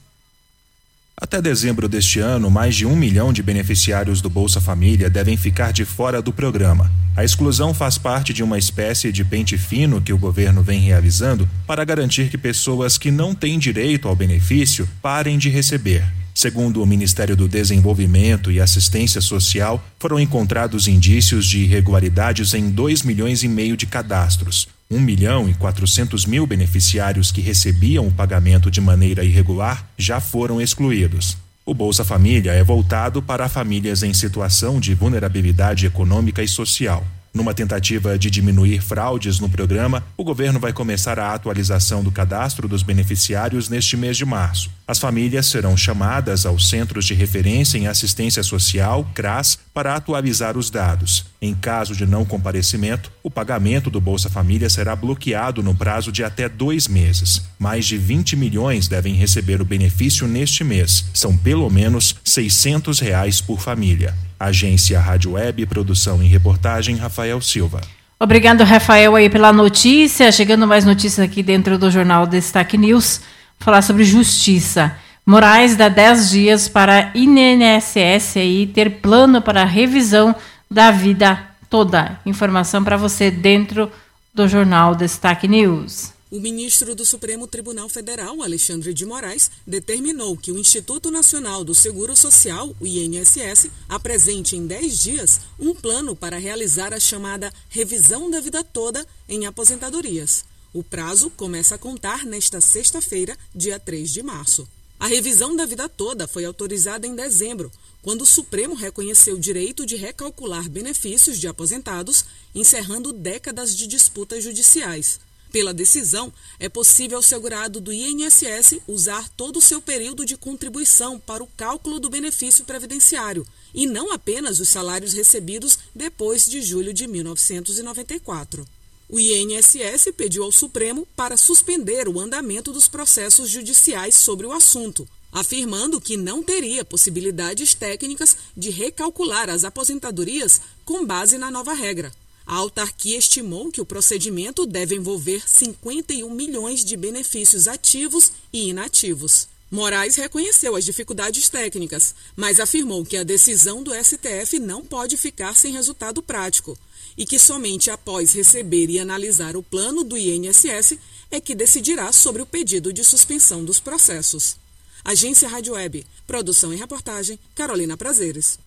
Até 1.22 1.42
dezembro 1.42 1.90
deste 1.90 2.22
ano, 2.22 2.50
mais 2.50 2.74
de 2.74 2.86
um 2.86 2.96
milhão 2.96 3.34
de 3.34 3.44
beneficiários 3.44 4.22
do 4.22 4.30
Bolsa 4.30 4.62
Família 4.62 5.10
devem 5.10 5.36
ficar 5.36 5.74
de 5.74 5.84
fora 5.84 6.22
do 6.22 6.32
programa. 6.32 6.90
A 7.14 7.26
exclusão 7.26 7.74
faz 7.74 7.98
parte 7.98 8.32
de 8.32 8.42
uma 8.42 8.58
espécie 8.58 9.12
de 9.12 9.26
pente 9.26 9.58
fino 9.58 10.02
que 10.02 10.14
o 10.14 10.18
governo 10.18 10.64
vem 10.64 10.80
realizando 10.80 11.48
para 11.68 11.84
garantir 11.84 12.30
que 12.30 12.38
pessoas 12.38 12.98
que 12.98 13.12
não 13.12 13.36
têm 13.36 13.60
direito 13.60 14.08
ao 14.08 14.16
benefício 14.16 14.88
parem 15.02 15.38
de 15.38 15.50
receber. 15.50 16.06
Segundo 16.40 16.82
o 16.82 16.86
Ministério 16.86 17.36
do 17.36 17.50
Desenvolvimento 17.50 18.50
e 18.50 18.62
Assistência 18.62 19.20
Social, 19.20 19.84
foram 20.00 20.18
encontrados 20.18 20.88
indícios 20.88 21.46
de 21.46 21.64
irregularidades 21.66 22.54
em 22.54 22.70
2 22.70 23.04
milhões 23.04 23.44
e 23.44 23.48
meio 23.50 23.76
de 23.76 23.86
cadastros. 23.86 24.66
1 24.90 25.02
milhão 25.02 25.50
e 25.50 25.54
400 25.54 26.26
mil 26.26 26.48
beneficiários 26.48 27.30
que 27.30 27.42
recebiam 27.42 28.08
o 28.08 28.12
pagamento 28.14 28.72
de 28.72 28.80
maneira 28.80 29.22
irregular 29.22 29.86
já 29.98 30.22
foram 30.22 30.62
excluídos. 30.62 31.36
O 31.66 31.74
Bolsa 31.74 32.06
Família 32.06 32.54
é 32.54 32.64
voltado 32.64 33.22
para 33.22 33.50
famílias 33.50 34.02
em 34.02 34.14
situação 34.14 34.80
de 34.80 34.94
vulnerabilidade 34.94 35.86
econômica 35.88 36.42
e 36.42 36.48
social. 36.48 37.06
Numa 37.34 37.54
tentativa 37.54 38.18
de 38.18 38.32
diminuir 38.32 38.82
fraudes 38.82 39.42
no 39.42 39.50
programa, 39.50 40.06
o 40.16 40.24
governo 40.24 40.58
vai 40.58 40.72
começar 40.72 41.20
a 41.20 41.34
atualização 41.34 42.02
do 42.02 42.12
cadastro 42.12 42.66
dos 42.66 42.82
beneficiários 42.82 43.68
neste 43.68 43.98
mês 43.98 44.16
de 44.16 44.24
março. 44.24 44.72
As 44.90 44.98
famílias 44.98 45.46
serão 45.46 45.78
chamadas 45.78 46.48
aos 46.48 46.68
Centros 46.68 47.06
de 47.06 47.14
Referência 47.14 47.78
em 47.78 47.86
Assistência 47.86 48.42
Social, 48.42 49.08
CRAS, 49.14 49.60
para 49.72 49.94
atualizar 49.94 50.58
os 50.58 50.72
dados. 50.72 51.26
Em 51.40 51.54
caso 51.54 51.96
de 51.96 52.08
não 52.08 52.26
comparecimento, 52.26 53.12
o 53.22 53.30
pagamento 53.30 53.92
do 53.92 54.02
Bolsa 54.02 54.32
Família 54.32 54.68
será 54.68 54.96
bloqueado 54.96 55.62
no 55.62 55.76
prazo 55.76 56.12
de 56.12 56.24
até 56.24 56.50
dois 56.50 56.88
meses. 56.88 57.44
Mais 57.60 57.86
de 57.86 58.00
20 58.00 58.36
milhões 58.36 58.88
devem 58.88 59.14
receber 59.14 59.62
o 59.62 59.66
benefício 59.66 60.28
neste 60.28 60.64
mês. 60.64 61.06
São 61.14 61.38
pelo 61.38 61.70
menos 61.70 62.16
600 62.24 63.00
reais 63.00 63.40
por 63.40 63.62
família. 63.62 64.16
Agência 64.40 65.00
Rádio 65.00 65.34
Web, 65.34 65.68
produção 65.68 66.24
e 66.24 66.28
reportagem, 66.28 66.96
Rafael 66.96 67.40
Silva. 67.42 67.82
Obrigado, 68.20 68.64
Rafael, 68.64 69.16
aí 69.16 69.30
pela 69.30 69.54
notícia. 69.54 70.32
Chegando 70.32 70.66
mais 70.66 70.84
notícias 70.84 71.24
aqui 71.24 71.44
dentro 71.44 71.78
do 71.78 71.92
jornal 71.92 72.26
Destaque 72.26 72.76
News. 72.76 73.22
Falar 73.60 73.82
sobre 73.82 74.04
justiça. 74.04 74.98
Moraes 75.26 75.76
dá 75.76 75.90
10 75.90 76.30
dias 76.30 76.70
para 76.70 77.12
INSS 77.14 78.38
aí 78.38 78.66
ter 78.66 79.02
plano 79.02 79.42
para 79.42 79.66
revisão 79.66 80.34
da 80.72 80.92
vida 80.92 81.48
toda. 81.70 82.20
Informação 82.26 82.84
para 82.84 82.98
você 82.98 83.30
dentro 83.30 83.92
do 84.34 84.48
jornal 84.48 84.96
Destaque 84.96 85.48
News. 85.48 86.14
O 86.32 86.40
ministro 86.40 86.94
do 86.96 87.04
Supremo 87.06 87.48
Tribunal 87.48 87.90
Federal, 87.90 88.42
Alexandre 88.44 88.94
de 88.94 89.04
Moraes, 89.06 89.50
determinou 89.66 90.38
que 90.38 90.52
o 90.52 90.60
Instituto 90.60 91.10
Nacional 91.10 91.64
do 91.64 91.74
Seguro 91.74 92.16
Social, 92.16 92.76
o 92.80 92.86
INSS, 92.86 93.70
apresente 93.90 94.56
em 94.56 94.68
10 94.68 95.00
dias 95.00 95.42
um 95.60 95.74
plano 95.74 96.16
para 96.16 96.38
realizar 96.38 96.94
a 96.94 97.00
chamada 97.00 97.52
revisão 97.68 98.30
da 98.30 98.40
vida 98.40 98.64
toda 98.64 99.06
em 99.28 99.48
aposentadorias. 99.48 100.46
O 100.72 100.84
prazo 100.84 101.32
começa 101.32 101.74
a 101.74 101.80
contar 101.80 102.26
nesta 102.26 102.62
sexta-feira, 102.62 103.36
dia 103.56 103.80
3 103.80 104.14
de 104.14 104.22
março. 104.22 104.68
A 105.00 105.08
revisão 105.08 105.56
da 105.56 105.66
vida 105.66 105.90
toda 105.90 106.28
foi 106.28 106.46
autorizada 106.46 107.08
em 107.08 107.16
dezembro, 107.16 107.72
quando 108.04 108.22
o 108.22 108.26
Supremo 108.26 108.76
reconheceu 108.76 109.36
o 109.36 109.40
direito 109.40 109.84
de 109.84 109.96
recalcular 109.96 110.70
benefícios 110.70 111.40
de 111.40 111.48
aposentados, 111.48 112.26
encerrando 112.54 113.12
décadas 113.12 113.76
de 113.76 113.88
disputas 113.88 114.44
judiciais. 114.44 115.20
Pela 115.52 115.74
decisão, 115.74 116.32
é 116.60 116.70
possível 116.70 117.18
ao 117.18 117.24
segurado 117.24 117.82
do 117.82 117.92
INSS 117.92 118.80
usar 118.88 119.28
todo 119.30 119.58
o 119.58 119.62
seu 119.62 119.82
período 119.82 120.24
de 120.24 120.38
contribuição 120.38 121.20
para 121.20 121.44
o 121.44 121.50
cálculo 121.58 122.00
do 122.00 122.12
benefício 122.12 122.64
previdenciário, 122.64 123.48
e 123.74 123.88
não 123.88 124.12
apenas 124.12 124.60
os 124.60 124.70
salários 124.70 125.14
recebidos 125.14 125.80
depois 125.96 126.46
de 126.46 126.62
julho 126.62 126.94
de 126.94 127.08
1994. 127.08 128.68
O 129.12 129.20
INSS 129.20 130.12
pediu 130.16 130.44
ao 130.44 130.52
Supremo 130.52 131.08
para 131.16 131.36
suspender 131.36 132.08
o 132.08 132.20
andamento 132.20 132.72
dos 132.72 132.88
processos 132.88 133.50
judiciais 133.50 134.14
sobre 134.14 134.46
o 134.46 134.52
assunto, 134.52 135.10
afirmando 135.32 136.00
que 136.00 136.16
não 136.16 136.44
teria 136.44 136.86
possibilidades 136.86 137.74
técnicas 137.74 138.38
de 138.56 138.70
recalcular 138.70 139.50
as 139.50 139.64
aposentadorias 139.64 140.62
com 140.86 141.04
base 141.04 141.40
na 141.40 141.50
nova 141.50 141.74
regra. 141.74 142.12
A 142.46 142.58
autarquia 142.58 143.18
estimou 143.18 143.72
que 143.72 143.82
o 143.82 143.86
procedimento 143.86 144.64
deve 144.68 144.94
envolver 144.94 145.42
51 145.44 146.30
milhões 146.30 146.86
de 146.86 146.96
benefícios 146.96 147.68
ativos 147.68 148.32
e 148.54 148.70
inativos. 148.70 149.48
Moraes 149.72 150.18
reconheceu 150.18 150.76
as 150.76 150.86
dificuldades 150.86 151.50
técnicas, 151.50 152.14
mas 152.36 152.60
afirmou 152.60 153.04
que 153.04 153.18
a 153.18 153.24
decisão 153.24 153.82
do 153.82 153.92
STF 153.92 154.60
não 154.60 154.86
pode 154.86 155.18
ficar 155.18 155.56
sem 155.56 155.74
resultado 155.74 156.22
prático 156.22 156.78
e 157.20 157.26
que 157.26 157.38
somente 157.38 157.92
após 157.92 158.32
receber 158.32 158.90
e 158.90 158.98
analisar 158.98 159.58
o 159.58 159.62
plano 159.62 160.06
do 160.06 160.18
INSS 160.18 160.98
é 161.30 161.42
que 161.42 161.54
decidirá 161.54 162.14
sobre 162.14 162.42
o 162.42 162.46
pedido 162.46 162.94
de 162.94 163.04
suspensão 163.04 163.66
dos 163.66 163.78
processos. 163.78 164.56
Agência 165.04 165.50
Rádio 165.50 165.74
Web, 165.74 166.08
produção 166.26 166.74
e 166.74 166.78
reportagem, 166.78 167.38
Carolina 167.54 167.98
Prazeres. 167.98 168.58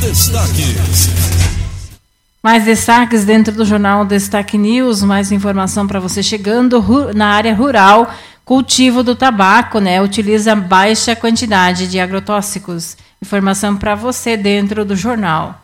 Destaques. 0.00 1.08
Mais 2.42 2.64
destaques 2.64 3.24
dentro 3.24 3.54
do 3.54 3.64
jornal 3.64 4.04
Destaque 4.04 4.58
News, 4.58 5.02
mais 5.02 5.30
informação 5.30 5.86
para 5.86 6.00
você 6.00 6.22
chegando 6.22 6.82
na 7.14 7.28
área 7.28 7.54
rural. 7.54 8.12
Cultivo 8.44 9.02
do 9.02 9.14
tabaco, 9.14 9.78
né? 9.78 10.02
Utiliza 10.02 10.54
baixa 10.54 11.16
quantidade 11.16 11.86
de 11.86 11.98
agrotóxicos. 11.98 12.96
Informação 13.22 13.76
para 13.76 13.94
você 13.94 14.36
dentro 14.36 14.84
do 14.84 14.94
jornal. 14.94 15.63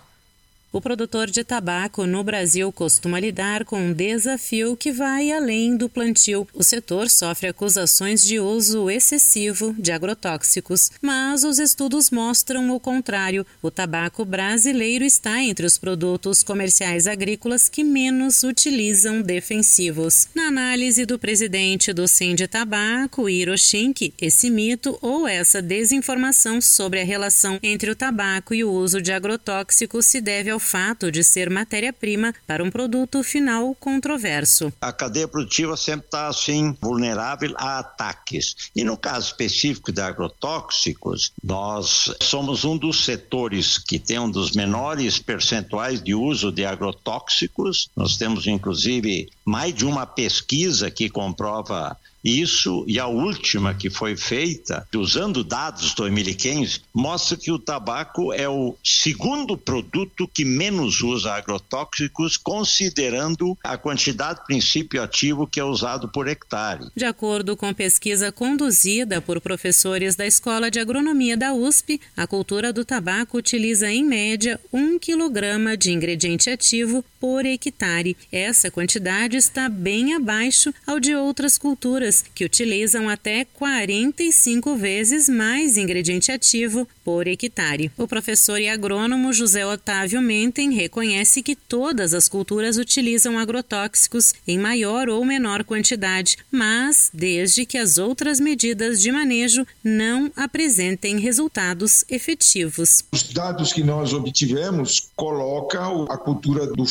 O 0.72 0.80
produtor 0.80 1.28
de 1.28 1.42
tabaco 1.42 2.06
no 2.06 2.22
Brasil 2.22 2.70
costuma 2.70 3.18
lidar 3.18 3.64
com 3.64 3.76
um 3.76 3.92
desafio 3.92 4.76
que 4.76 4.92
vai 4.92 5.32
além 5.32 5.76
do 5.76 5.88
plantio. 5.88 6.46
O 6.54 6.62
setor 6.62 7.10
sofre 7.10 7.48
acusações 7.48 8.22
de 8.22 8.38
uso 8.38 8.88
excessivo 8.88 9.74
de 9.76 9.90
agrotóxicos, 9.90 10.92
mas 11.02 11.42
os 11.42 11.58
estudos 11.58 12.12
mostram 12.12 12.70
o 12.70 12.78
contrário. 12.78 13.44
O 13.60 13.68
tabaco 13.68 14.24
brasileiro 14.24 15.04
está 15.04 15.42
entre 15.42 15.66
os 15.66 15.76
produtos 15.76 16.44
comerciais 16.44 17.08
agrícolas 17.08 17.68
que 17.68 17.82
menos 17.82 18.44
utilizam 18.44 19.22
defensivos. 19.22 20.28
Na 20.36 20.44
análise 20.44 21.04
do 21.04 21.18
presidente 21.18 21.92
do 21.92 22.06
Sind 22.06 22.46
Tabaco, 22.46 23.28
Hiroshiki, 23.28 24.14
esse 24.20 24.48
mito 24.48 24.96
ou 25.02 25.26
essa 25.26 25.60
desinformação 25.60 26.60
sobre 26.60 27.00
a 27.00 27.04
relação 27.04 27.58
entre 27.60 27.90
o 27.90 27.96
tabaco 27.96 28.54
e 28.54 28.62
o 28.62 28.70
uso 28.70 29.02
de 29.02 29.10
agrotóxicos 29.10 30.06
se 30.06 30.20
deve 30.20 30.48
ao 30.48 30.59
fato 30.60 31.10
de 31.10 31.24
ser 31.24 31.50
matéria-prima 31.50 32.34
para 32.46 32.62
um 32.62 32.70
produto 32.70 33.22
final 33.22 33.74
controverso. 33.74 34.72
A 34.80 34.92
cadeia 34.92 35.26
produtiva 35.26 35.76
sempre 35.76 36.06
está 36.06 36.28
assim 36.28 36.76
vulnerável 36.80 37.54
a 37.56 37.78
ataques. 37.78 38.54
E 38.76 38.84
no 38.84 38.96
caso 38.96 39.26
específico 39.26 39.90
de 39.90 40.00
agrotóxicos, 40.00 41.32
nós 41.42 42.14
somos 42.22 42.64
um 42.64 42.76
dos 42.76 43.04
setores 43.04 43.78
que 43.78 43.98
tem 43.98 44.18
um 44.18 44.30
dos 44.30 44.52
menores 44.52 45.18
percentuais 45.18 46.02
de 46.02 46.14
uso 46.14 46.52
de 46.52 46.64
agrotóxicos. 46.64 47.88
Nós 47.96 48.16
temos 48.16 48.46
inclusive 48.46 49.28
mais 49.44 49.74
de 49.74 49.84
uma 49.84 50.06
pesquisa 50.06 50.90
que 50.90 51.08
comprova 51.08 51.96
isso 52.24 52.84
e 52.86 52.98
a 52.98 53.06
última 53.06 53.74
que 53.74 53.90
foi 53.90 54.16
feita, 54.16 54.86
usando 54.94 55.42
dados 55.42 55.94
do 55.94 56.02
2015, 56.02 56.80
mostra 56.94 57.36
que 57.36 57.50
o 57.50 57.58
tabaco 57.58 58.32
é 58.32 58.48
o 58.48 58.76
segundo 58.84 59.56
produto 59.56 60.28
que 60.28 60.44
menos 60.44 61.00
usa 61.00 61.32
agrotóxicos, 61.32 62.36
considerando 62.36 63.56
a 63.62 63.76
quantidade 63.76 64.40
de 64.40 64.46
princípio 64.46 65.02
ativo 65.02 65.46
que 65.46 65.60
é 65.60 65.64
usado 65.64 66.08
por 66.08 66.28
hectare. 66.28 66.86
De 66.94 67.04
acordo 67.04 67.56
com 67.56 67.72
pesquisa 67.72 68.30
conduzida 68.30 69.20
por 69.20 69.40
professores 69.40 70.14
da 70.14 70.26
Escola 70.26 70.70
de 70.70 70.78
Agronomia 70.78 71.36
da 71.36 71.52
USP, 71.52 72.00
a 72.16 72.26
cultura 72.26 72.72
do 72.72 72.84
tabaco 72.84 73.38
utiliza 73.38 73.90
em 73.90 74.04
média 74.04 74.60
um 74.72 74.98
quilograma 74.98 75.76
de 75.76 75.92
ingrediente 75.92 76.50
ativo 76.50 77.04
por 77.20 77.44
hectare. 77.44 78.16
Essa 78.32 78.70
quantidade 78.70 79.36
está 79.36 79.68
bem 79.68 80.14
abaixo 80.14 80.72
ao 80.86 80.98
de 80.98 81.14
outras 81.14 81.58
culturas, 81.58 82.24
que 82.34 82.44
utilizam 82.44 83.08
até 83.08 83.44
45 83.44 84.74
vezes 84.76 85.28
mais 85.28 85.76
ingrediente 85.76 86.32
ativo 86.32 86.88
por 87.04 87.28
hectare. 87.28 87.92
O 87.98 88.08
professor 88.08 88.58
e 88.60 88.68
agrônomo 88.68 89.32
José 89.32 89.66
Otávio 89.66 90.22
Menten 90.22 90.72
reconhece 90.72 91.42
que 91.42 91.54
todas 91.54 92.14
as 92.14 92.28
culturas 92.28 92.78
utilizam 92.78 93.38
agrotóxicos 93.38 94.32
em 94.46 94.58
maior 94.58 95.08
ou 95.08 95.24
menor 95.24 95.62
quantidade, 95.64 96.38
mas 96.50 97.10
desde 97.12 97.66
que 97.66 97.76
as 97.76 97.98
outras 97.98 98.40
medidas 98.40 99.00
de 99.00 99.12
manejo 99.12 99.66
não 99.84 100.32
apresentem 100.34 101.18
resultados 101.18 102.04
efetivos. 102.08 103.04
Os 103.12 103.24
dados 103.24 103.72
que 103.72 103.82
nós 103.82 104.12
obtivemos 104.12 105.10
colocam 105.14 106.06
a 106.08 106.16
cultura 106.16 106.66
do 106.66 106.86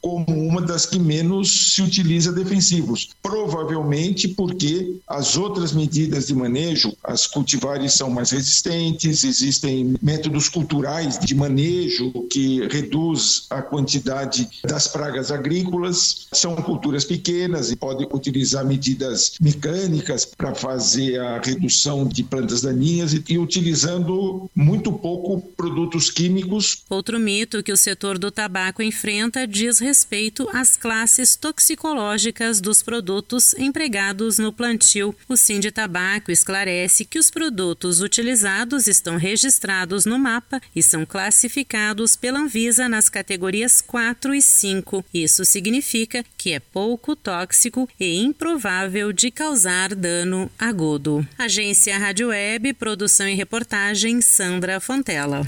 como 0.00 0.24
uma 0.28 0.62
das 0.62 0.86
que 0.86 0.98
menos 0.98 1.74
se 1.74 1.82
utiliza 1.82 2.32
defensivos, 2.32 3.10
provavelmente 3.22 4.28
por 4.28 4.54
porque 4.54 4.96
as 5.08 5.36
outras 5.36 5.72
medidas 5.72 6.26
de 6.26 6.34
manejo, 6.34 6.94
as 7.02 7.26
cultivares 7.26 7.94
são 7.94 8.08
mais 8.08 8.30
resistentes, 8.30 9.24
existem 9.24 9.96
métodos 10.00 10.48
culturais 10.48 11.18
de 11.18 11.34
manejo 11.34 12.12
que 12.30 12.66
reduz 12.68 13.46
a 13.50 13.60
quantidade 13.60 14.48
das 14.62 14.86
pragas 14.86 15.30
agrícolas, 15.30 16.28
são 16.32 16.54
culturas 16.56 17.04
pequenas 17.04 17.70
e 17.70 17.76
pode 17.76 18.06
utilizar 18.12 18.64
medidas 18.64 19.32
mecânicas 19.40 20.24
para 20.24 20.54
fazer 20.54 21.18
a 21.18 21.40
redução 21.40 22.06
de 22.06 22.22
plantas 22.22 22.60
daninhas 22.60 23.12
e, 23.12 23.24
e 23.28 23.38
utilizando 23.38 24.48
muito 24.54 24.92
pouco 24.92 25.40
produtos 25.56 26.10
químicos. 26.10 26.82
Outro 26.88 27.18
mito 27.18 27.62
que 27.62 27.72
o 27.72 27.76
setor 27.76 28.18
do 28.18 28.30
tabaco 28.30 28.82
enfrenta 28.82 29.43
diz 29.46 29.78
respeito 29.78 30.48
às 30.52 30.76
classes 30.76 31.36
toxicológicas 31.36 32.60
dos 32.60 32.82
produtos 32.82 33.54
empregados 33.54 34.38
no 34.38 34.52
plantio. 34.52 35.14
O 35.28 35.36
Sind 35.36 35.70
Tabaco 35.70 36.30
esclarece 36.30 37.04
que 37.04 37.18
os 37.18 37.30
produtos 37.30 38.00
utilizados 38.00 38.86
estão 38.86 39.16
registrados 39.16 40.04
no 40.04 40.18
mapa 40.18 40.60
e 40.74 40.82
são 40.82 41.04
classificados 41.04 42.16
pela 42.16 42.40
Anvisa 42.40 42.88
nas 42.88 43.08
categorias 43.08 43.80
4 43.80 44.34
e 44.34 44.42
5. 44.42 45.04
Isso 45.12 45.44
significa 45.44 46.24
que 46.36 46.52
é 46.52 46.60
pouco 46.60 47.16
tóxico 47.16 47.88
e 47.98 48.16
improvável 48.22 49.12
de 49.12 49.30
causar 49.30 49.94
dano 49.94 50.50
agudo. 50.58 51.26
Agência 51.38 51.98
Rádio 51.98 52.28
Web, 52.28 52.74
produção 52.74 53.28
e 53.28 53.34
reportagem 53.34 54.20
Sandra 54.20 54.80
Fontela. 54.80 55.44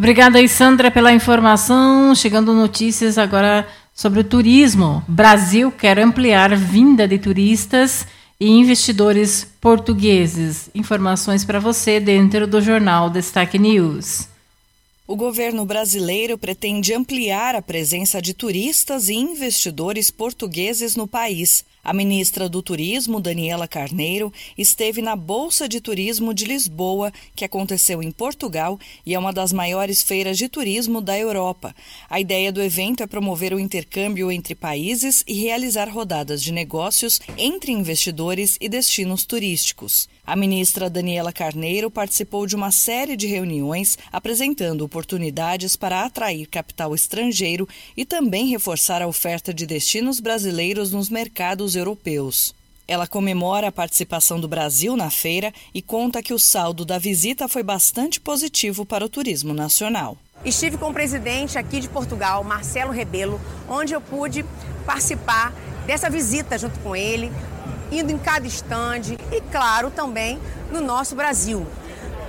Obrigada 0.00 0.38
aí, 0.38 0.48
Sandra, 0.48 0.90
pela 0.90 1.12
informação. 1.12 2.14
Chegando 2.14 2.54
notícias 2.54 3.18
agora 3.18 3.68
sobre 3.92 4.20
o 4.20 4.24
turismo. 4.24 5.04
Brasil 5.06 5.70
quer 5.70 5.98
ampliar 5.98 6.56
vinda 6.56 7.06
de 7.06 7.18
turistas 7.18 8.06
e 8.40 8.48
investidores 8.48 9.46
portugueses. 9.60 10.70
Informações 10.74 11.44
para 11.44 11.60
você 11.60 12.00
dentro 12.00 12.46
do 12.46 12.62
jornal 12.62 13.10
Destaque 13.10 13.58
News. 13.58 14.26
O 15.06 15.14
governo 15.14 15.66
brasileiro 15.66 16.38
pretende 16.38 16.94
ampliar 16.94 17.54
a 17.54 17.60
presença 17.60 18.22
de 18.22 18.32
turistas 18.32 19.10
e 19.10 19.14
investidores 19.16 20.10
portugueses 20.10 20.96
no 20.96 21.06
país. 21.06 21.62
A 21.82 21.94
ministra 21.94 22.46
do 22.46 22.62
Turismo, 22.62 23.20
Daniela 23.20 23.66
Carneiro, 23.66 24.30
esteve 24.56 25.00
na 25.00 25.16
Bolsa 25.16 25.66
de 25.66 25.80
Turismo 25.80 26.34
de 26.34 26.44
Lisboa, 26.44 27.10
que 27.34 27.44
aconteceu 27.44 28.02
em 28.02 28.10
Portugal 28.10 28.78
e 29.04 29.14
é 29.14 29.18
uma 29.18 29.32
das 29.32 29.50
maiores 29.50 30.02
feiras 30.02 30.36
de 30.36 30.48
turismo 30.48 31.00
da 31.00 31.18
Europa. 31.18 31.74
A 32.08 32.20
ideia 32.20 32.52
do 32.52 32.60
evento 32.60 33.02
é 33.02 33.06
promover 33.06 33.54
o 33.54 33.58
intercâmbio 33.58 34.30
entre 34.30 34.54
países 34.54 35.24
e 35.26 35.32
realizar 35.32 35.88
rodadas 35.88 36.42
de 36.42 36.52
negócios 36.52 37.18
entre 37.38 37.72
investidores 37.72 38.58
e 38.60 38.68
destinos 38.68 39.24
turísticos. 39.24 40.06
A 40.26 40.36
ministra 40.36 40.90
Daniela 40.90 41.32
Carneiro 41.32 41.90
participou 41.90 42.46
de 42.46 42.54
uma 42.54 42.70
série 42.70 43.16
de 43.16 43.26
reuniões 43.26 43.98
apresentando 44.12 44.82
oportunidades 44.82 45.76
para 45.76 46.04
atrair 46.04 46.46
capital 46.46 46.94
estrangeiro 46.94 47.68
e 47.96 48.04
também 48.04 48.46
reforçar 48.46 49.02
a 49.02 49.08
oferta 49.08 49.52
de 49.52 49.66
destinos 49.66 50.20
brasileiros 50.20 50.92
nos 50.92 51.08
mercados 51.08 51.74
europeus. 51.74 52.54
Ela 52.86 53.06
comemora 53.06 53.68
a 53.68 53.72
participação 53.72 54.40
do 54.40 54.48
Brasil 54.48 54.96
na 54.96 55.10
feira 55.10 55.54
e 55.72 55.80
conta 55.80 56.22
que 56.22 56.34
o 56.34 56.38
saldo 56.38 56.84
da 56.84 56.98
visita 56.98 57.46
foi 57.46 57.62
bastante 57.62 58.20
positivo 58.20 58.84
para 58.84 59.04
o 59.04 59.08
turismo 59.08 59.54
nacional. 59.54 60.18
Estive 60.44 60.76
com 60.76 60.90
o 60.90 60.92
presidente 60.92 61.58
aqui 61.58 61.80
de 61.80 61.88
Portugal, 61.88 62.42
Marcelo 62.42 62.90
Rebelo, 62.90 63.40
onde 63.68 63.92
eu 63.92 64.00
pude 64.00 64.44
participar 64.84 65.54
dessa 65.86 66.10
visita 66.10 66.58
junto 66.58 66.78
com 66.80 66.96
ele, 66.96 67.30
indo 67.90 68.12
em 68.12 68.18
cada 68.18 68.46
estande 68.46 69.18
e, 69.32 69.40
claro, 69.40 69.90
também 69.90 70.38
no 70.70 70.80
nosso 70.80 71.14
Brasil. 71.14 71.66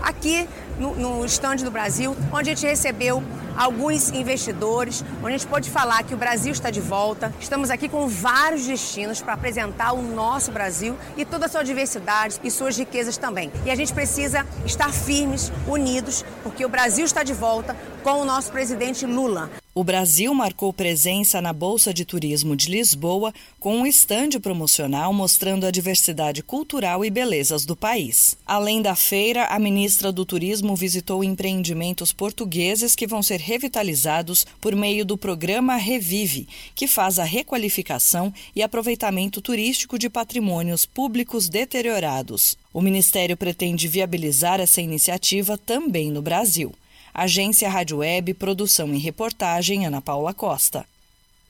Aqui 0.01 0.47
no, 0.79 1.23
estande 1.23 1.63
do 1.63 1.69
Brasil, 1.69 2.15
onde 2.31 2.49
a 2.49 2.55
gente 2.55 2.65
recebeu 2.65 3.23
alguns 3.55 4.09
investidores, 4.11 5.03
onde 5.19 5.35
a 5.35 5.37
gente 5.37 5.47
pode 5.47 5.69
falar 5.69 6.03
que 6.03 6.13
o 6.13 6.17
Brasil 6.17 6.51
está 6.51 6.71
de 6.71 6.79
volta. 6.79 7.33
Estamos 7.39 7.69
aqui 7.69 7.87
com 7.87 8.07
vários 8.07 8.65
destinos 8.65 9.21
para 9.21 9.33
apresentar 9.33 9.91
o 9.91 10.01
nosso 10.01 10.51
Brasil 10.51 10.97
e 11.17 11.25
toda 11.25 11.45
a 11.45 11.49
sua 11.49 11.63
diversidade 11.63 12.39
e 12.43 12.49
suas 12.49 12.77
riquezas 12.77 13.17
também. 13.17 13.51
E 13.65 13.69
a 13.69 13.75
gente 13.75 13.93
precisa 13.93 14.45
estar 14.65 14.91
firmes, 14.91 15.51
unidos, 15.67 16.25
porque 16.43 16.65
o 16.65 16.69
Brasil 16.69 17.05
está 17.05 17.23
de 17.23 17.33
volta 17.33 17.75
com 18.03 18.21
o 18.21 18.25
nosso 18.25 18.51
presidente 18.51 19.05
Lula. 19.05 19.49
O 19.73 19.85
Brasil 19.85 20.33
marcou 20.33 20.73
presença 20.73 21.41
na 21.41 21.53
Bolsa 21.53 21.93
de 21.93 22.03
Turismo 22.03 22.57
de 22.57 22.69
Lisboa 22.69 23.33
com 23.57 23.77
um 23.77 23.85
estande 23.85 24.37
promocional 24.37 25.13
mostrando 25.13 25.65
a 25.65 25.71
diversidade 25.71 26.43
cultural 26.43 27.05
e 27.05 27.09
belezas 27.09 27.63
do 27.63 27.73
país. 27.73 28.37
Além 28.45 28.81
da 28.81 28.95
feira, 28.95 29.45
a 29.45 29.57
ministra 29.57 30.11
do 30.11 30.25
Turismo 30.25 30.75
visitou 30.75 31.23
empreendimentos 31.23 32.11
portugueses 32.11 32.95
que 32.95 33.07
vão 33.07 33.23
ser 33.23 33.39
revitalizados 33.39 34.45
por 34.59 34.75
meio 34.75 35.05
do 35.05 35.17
programa 35.17 35.77
Revive, 35.77 36.49
que 36.75 36.87
faz 36.87 37.17
a 37.17 37.23
requalificação 37.23 38.33
e 38.53 38.61
aproveitamento 38.61 39.39
turístico 39.39 39.97
de 39.97 40.09
patrimônios 40.09 40.85
públicos 40.85 41.47
deteriorados. 41.47 42.57
O 42.73 42.81
Ministério 42.81 43.37
pretende 43.37 43.87
viabilizar 43.87 44.59
essa 44.59 44.81
iniciativa 44.81 45.57
também 45.57 46.11
no 46.11 46.21
Brasil. 46.21 46.73
Agência 47.13 47.69
Rádio 47.69 47.97
Web, 47.97 48.33
produção 48.33 48.93
e 48.93 48.97
reportagem 48.97 49.85
Ana 49.85 50.01
Paula 50.01 50.33
Costa. 50.33 50.85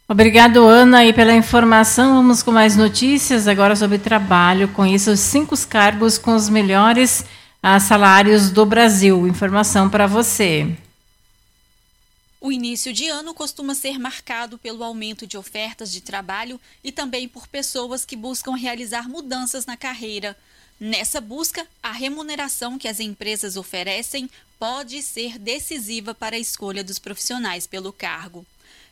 Obrigado, 0.07 0.67
Ana, 0.67 1.05
e 1.05 1.13
pela 1.13 1.33
informação. 1.33 2.15
Vamos 2.15 2.43
com 2.43 2.51
mais 2.51 2.75
notícias 2.75 3.47
agora 3.47 3.75
sobre 3.75 3.97
trabalho. 3.97 4.67
Conheça 4.67 5.11
os 5.11 5.21
cinco 5.21 5.55
cargos 5.67 6.17
com 6.17 6.35
os 6.35 6.49
melhores 6.49 7.23
ah, 7.63 7.79
salários 7.79 8.51
do 8.51 8.65
Brasil. 8.65 9.25
Informação 9.25 9.89
para 9.89 10.07
você. 10.07 10.75
O 12.41 12.51
início 12.51 12.91
de 12.91 13.07
ano 13.07 13.35
costuma 13.35 13.75
ser 13.75 13.99
marcado 13.99 14.57
pelo 14.57 14.83
aumento 14.83 15.27
de 15.27 15.37
ofertas 15.37 15.91
de 15.91 16.01
trabalho 16.01 16.59
e 16.83 16.91
também 16.91 17.27
por 17.27 17.47
pessoas 17.47 18.03
que 18.03 18.15
buscam 18.15 18.55
realizar 18.55 19.07
mudanças 19.07 19.65
na 19.67 19.77
carreira. 19.77 20.35
Nessa 20.83 21.21
busca, 21.21 21.67
a 21.83 21.91
remuneração 21.91 22.75
que 22.75 22.87
as 22.87 22.99
empresas 22.99 23.55
oferecem 23.55 24.27
pode 24.57 25.03
ser 25.03 25.37
decisiva 25.37 26.11
para 26.11 26.35
a 26.35 26.39
escolha 26.39 26.83
dos 26.83 26.97
profissionais 26.97 27.67
pelo 27.67 27.93
cargo. 27.93 28.43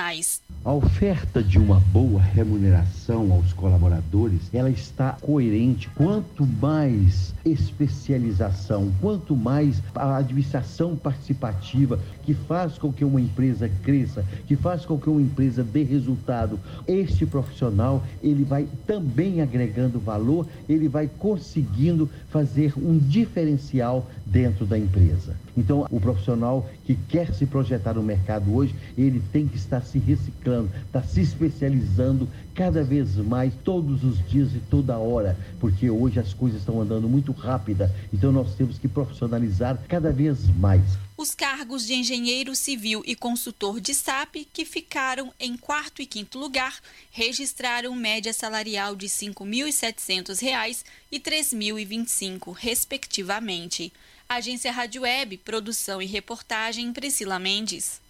A 0.63 0.71
oferta 0.71 1.41
de 1.41 1.57
uma 1.57 1.79
boa 1.79 2.21
remuneração 2.21 3.31
aos 3.31 3.51
colaboradores, 3.51 4.41
ela 4.53 4.69
está 4.69 5.13
coerente. 5.21 5.89
Quanto 5.89 6.45
mais 6.45 7.33
especialização, 7.45 8.91
quanto 9.01 9.35
mais 9.35 9.81
a 9.95 10.17
administração 10.17 10.95
participativa 10.95 11.99
que 12.23 12.33
faz 12.33 12.77
com 12.77 12.91
que 12.91 13.03
uma 13.03 13.19
empresa 13.19 13.69
cresça, 13.83 14.25
que 14.47 14.55
faz 14.55 14.85
com 14.85 14.97
que 14.97 15.09
uma 15.09 15.21
empresa 15.21 15.63
dê 15.63 15.83
resultado, 15.83 16.59
este 16.87 17.25
profissional, 17.25 18.03
ele 18.21 18.43
vai 18.43 18.67
também 18.85 19.41
agregando 19.41 19.99
valor, 19.99 20.47
ele 20.67 20.87
vai 20.87 21.09
conseguindo 21.17 22.09
fazer 22.29 22.73
um 22.77 22.97
diferencial 22.97 24.07
dentro 24.25 24.65
da 24.65 24.77
empresa. 24.77 25.35
Então, 25.57 25.85
o 25.91 25.99
profissional 25.99 26.69
que 26.85 26.95
quer 27.09 27.33
se 27.33 27.45
projetar 27.45 27.93
no 27.93 28.03
mercado 28.03 28.53
hoje, 28.53 28.73
ele 28.97 29.21
tem 29.31 29.47
que 29.47 29.57
estar 29.57 29.81
se 29.81 29.99
reciclando, 29.99 30.69
está 30.85 31.01
se 31.03 31.21
especializando 31.21 32.27
cada 32.53 32.83
vez 32.83 33.15
mais, 33.15 33.53
todos 33.63 34.03
os 34.03 34.17
dias 34.29 34.53
e 34.53 34.59
toda 34.69 34.97
hora, 34.97 35.37
porque 35.59 35.89
hoje 35.89 36.19
as 36.19 36.33
coisas 36.33 36.59
estão 36.59 36.81
andando 36.81 37.07
muito 37.07 37.31
rápida. 37.31 37.93
Então, 38.13 38.31
nós 38.31 38.53
temos 38.55 38.77
que 38.77 38.87
profissionalizar 38.87 39.77
cada 39.87 40.11
vez 40.11 40.47
mais. 40.57 40.81
Os 41.17 41.35
cargos 41.35 41.85
de 41.85 41.93
engenheiro 41.93 42.55
civil 42.55 43.03
e 43.05 43.15
consultor 43.15 43.79
de 43.79 43.93
SAP, 43.93 44.47
que 44.51 44.65
ficaram 44.65 45.31
em 45.39 45.55
quarto 45.55 46.01
e 46.01 46.05
quinto 46.05 46.39
lugar, 46.39 46.79
registraram 47.11 47.95
média 47.95 48.33
salarial 48.33 48.95
de 48.95 49.05
R$ 49.05 49.11
5.700 49.11 50.83
e 51.11 51.17
R$ 51.17 51.23
3.025, 51.23 52.53
respectivamente. 52.57 53.93
Agência 54.27 54.71
Rádio 54.71 55.01
Web, 55.01 55.37
produção 55.39 56.01
e 56.01 56.05
reportagem 56.05 56.91
Priscila 56.93 57.37
Mendes. 57.37 58.01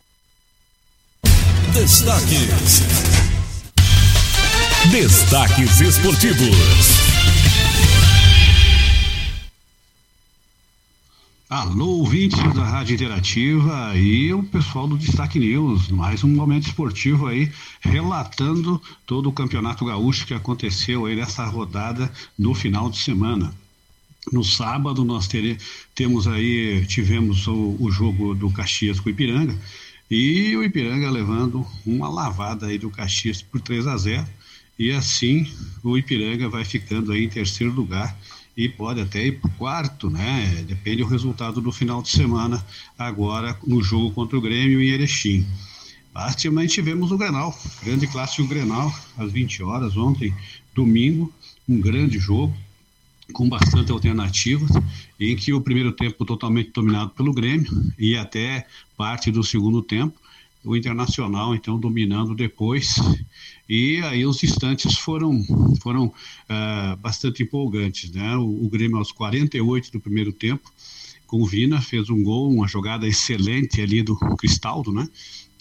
Destaques. 1.74 3.21
Destaques 4.90 5.80
esportivos. 5.80 6.58
Alô, 11.48 12.00
ouvintes 12.00 12.40
da 12.56 12.64
Rádio 12.66 12.96
Interativa 12.96 13.96
e 13.96 14.34
o 14.34 14.42
pessoal 14.42 14.88
do 14.88 14.98
Destaque 14.98 15.38
News, 15.38 15.90
mais 15.90 16.24
um 16.24 16.30
momento 16.30 16.66
esportivo 16.66 17.28
aí, 17.28 17.52
relatando 17.80 18.82
todo 19.06 19.30
o 19.30 19.32
Campeonato 19.32 19.86
Gaúcho 19.86 20.26
que 20.26 20.34
aconteceu 20.34 21.06
aí 21.06 21.16
nessa 21.16 21.46
rodada 21.46 22.12
no 22.38 22.56
final 22.56 22.90
de 22.90 22.98
semana. 22.98 23.54
No 24.34 24.44
sábado 24.44 25.06
nós 25.06 25.28
tere, 25.28 25.60
temos 25.94 26.28
aí, 26.28 26.84
tivemos 26.88 27.46
o, 27.48 27.78
o, 27.80 27.92
jogo 27.92 28.34
do 28.34 28.50
Caxias 28.50 29.00
com 29.00 29.10
o 29.10 29.12
Ipiranga 29.12 29.56
e 30.10 30.58
o 30.58 30.64
Ipiranga 30.64 31.10
levando 31.10 31.66
uma 31.86 32.10
lavada 32.10 32.66
aí 32.66 32.80
do 32.80 32.90
Caxias 32.90 33.44
por 33.44 33.62
3 33.62 33.86
a 33.86 33.96
0 33.96 34.41
e 34.82 34.92
assim 34.92 35.46
o 35.84 35.96
Ipiranga 35.96 36.50
vai 36.50 36.66
ficando 36.66 37.12
aí 37.12 37.26
em 37.26 37.30
terceiro 37.30 37.72
lugar 37.72 38.18
e 38.58 38.68
pode 38.68 39.00
até 39.00 39.28
ir 39.28 39.40
para 39.40 39.48
o 39.48 39.54
quarto, 39.54 40.10
né? 40.10 40.66
Depende 40.68 41.04
do 41.04 41.08
resultado 41.08 41.62
do 41.62 41.72
final 41.72 42.02
de 42.02 42.10
semana 42.10 42.66
agora 42.98 43.56
no 43.66 43.84
jogo 43.84 44.10
contra 44.12 44.36
o 44.36 44.42
Grêmio 44.42 44.82
em 44.82 44.90
Erechim. 44.90 45.46
Também 46.42 46.66
tivemos 46.66 47.12
o 47.12 47.18
Grenal, 47.18 47.56
grande 47.84 48.08
clássico 48.08 48.48
Grenal, 48.48 48.92
às 49.20 49.32
20 49.32 49.62
horas 49.62 49.96
ontem, 49.96 50.34
domingo, 50.74 51.32
um 51.70 51.80
grande 51.80 52.18
jogo 52.18 52.52
com 53.32 53.48
bastante 53.48 53.92
alternativas, 53.92 54.72
em 55.20 55.36
que 55.36 55.54
o 55.54 55.62
primeiro 55.62 55.92
tempo 55.92 56.26
totalmente 56.26 56.72
dominado 56.72 57.12
pelo 57.12 57.32
Grêmio 57.32 57.72
e 58.00 58.18
até 58.18 58.66
parte 58.98 59.32
do 59.32 59.44
segundo 59.44 59.84
tempo, 59.84 60.20
o 60.64 60.76
Internacional 60.76 61.56
então 61.56 61.80
dominando 61.80 62.36
depois 62.36 62.96
e 63.74 64.02
aí 64.04 64.26
os 64.26 64.44
instantes 64.44 64.98
foram 64.98 65.42
foram 65.82 66.08
uh, 66.08 66.98
bastante 66.98 67.42
empolgantes, 67.42 68.12
né? 68.12 68.36
O, 68.36 68.66
o, 68.66 68.70
Grêmio 68.70 68.98
aos 68.98 69.14
48 69.14 69.94
do 69.94 70.00
primeiro 70.02 70.34
tempo 70.34 70.70
com 71.26 71.42
o 71.42 71.46
Vina 71.46 71.80
fez 71.80 72.10
um 72.10 72.22
gol, 72.22 72.52
uma 72.52 72.68
jogada 72.68 73.08
excelente 73.08 73.80
ali 73.80 74.04
do 74.04 74.18
Cristaldo, 74.36 74.92
né? 74.92 75.08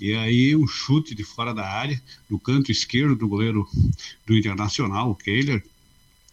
E 0.00 0.12
aí 0.12 0.56
um 0.56 0.66
chute 0.66 1.14
de 1.14 1.22
fora 1.22 1.54
da 1.54 1.64
área, 1.64 2.02
no 2.28 2.36
canto 2.36 2.72
esquerdo 2.72 3.14
do 3.14 3.28
goleiro 3.28 3.64
do 4.26 4.36
Internacional, 4.36 5.12
o 5.12 5.14
Kehler, 5.14 5.62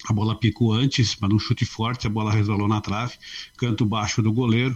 a 0.09 0.13
bola 0.13 0.33
picou 0.33 0.73
antes, 0.73 1.15
mas 1.21 1.29
num 1.29 1.37
chute 1.37 1.63
forte, 1.63 2.07
a 2.07 2.09
bola 2.09 2.33
resvalou 2.33 2.67
na 2.67 2.81
trave, 2.81 3.13
canto 3.55 3.85
baixo 3.85 4.23
do 4.23 4.33
goleiro, 4.33 4.75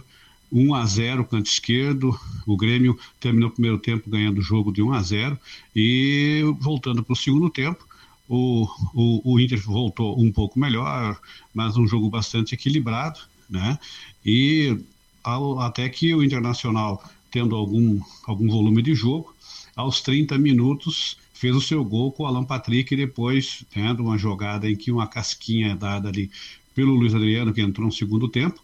1 0.52 0.74
a 0.74 0.84
0 0.84 1.24
canto 1.24 1.46
esquerdo. 1.46 2.18
O 2.46 2.56
Grêmio 2.56 2.98
terminou 3.18 3.48
o 3.48 3.52
primeiro 3.52 3.78
tempo 3.78 4.10
ganhando 4.10 4.38
o 4.38 4.42
jogo 4.42 4.70
de 4.70 4.82
1 4.82 4.92
a 4.92 5.02
0 5.02 5.38
e 5.74 6.42
voltando 6.60 7.02
para 7.02 7.14
o 7.14 7.16
segundo 7.16 7.48
tempo, 7.48 7.86
o, 8.28 8.66
o, 8.94 9.32
o, 9.32 9.40
Inter 9.40 9.60
voltou 9.62 10.18
um 10.20 10.30
pouco 10.30 10.58
melhor, 10.58 11.18
mas 11.52 11.76
um 11.76 11.86
jogo 11.86 12.08
bastante 12.08 12.54
equilibrado, 12.54 13.20
né? 13.48 13.78
E 14.24 14.78
ao, 15.22 15.60
até 15.60 15.88
que 15.88 16.14
o 16.14 16.22
Internacional, 16.22 17.02
tendo 17.30 17.54
algum, 17.54 18.00
algum 18.26 18.48
volume 18.48 18.82
de 18.82 18.94
jogo, 18.94 19.34
aos 19.74 20.00
30 20.00 20.38
minutos 20.38 21.16
fez 21.34 21.56
o 21.56 21.60
seu 21.60 21.84
gol 21.84 22.12
com 22.12 22.22
o 22.22 22.26
Alan 22.26 22.44
Patrick 22.44 22.94
e 22.94 22.96
depois 22.96 23.64
tendo 23.70 24.02
uma 24.04 24.16
jogada 24.16 24.70
em 24.70 24.76
que 24.76 24.92
uma 24.92 25.06
casquinha 25.06 25.72
é 25.72 25.74
dada 25.74 26.08
ali 26.08 26.30
pelo 26.74 26.94
Luiz 26.94 27.14
Adriano, 27.14 27.52
que 27.52 27.60
entrou 27.60 27.86
no 27.86 27.92
segundo 27.92 28.28
tempo, 28.28 28.62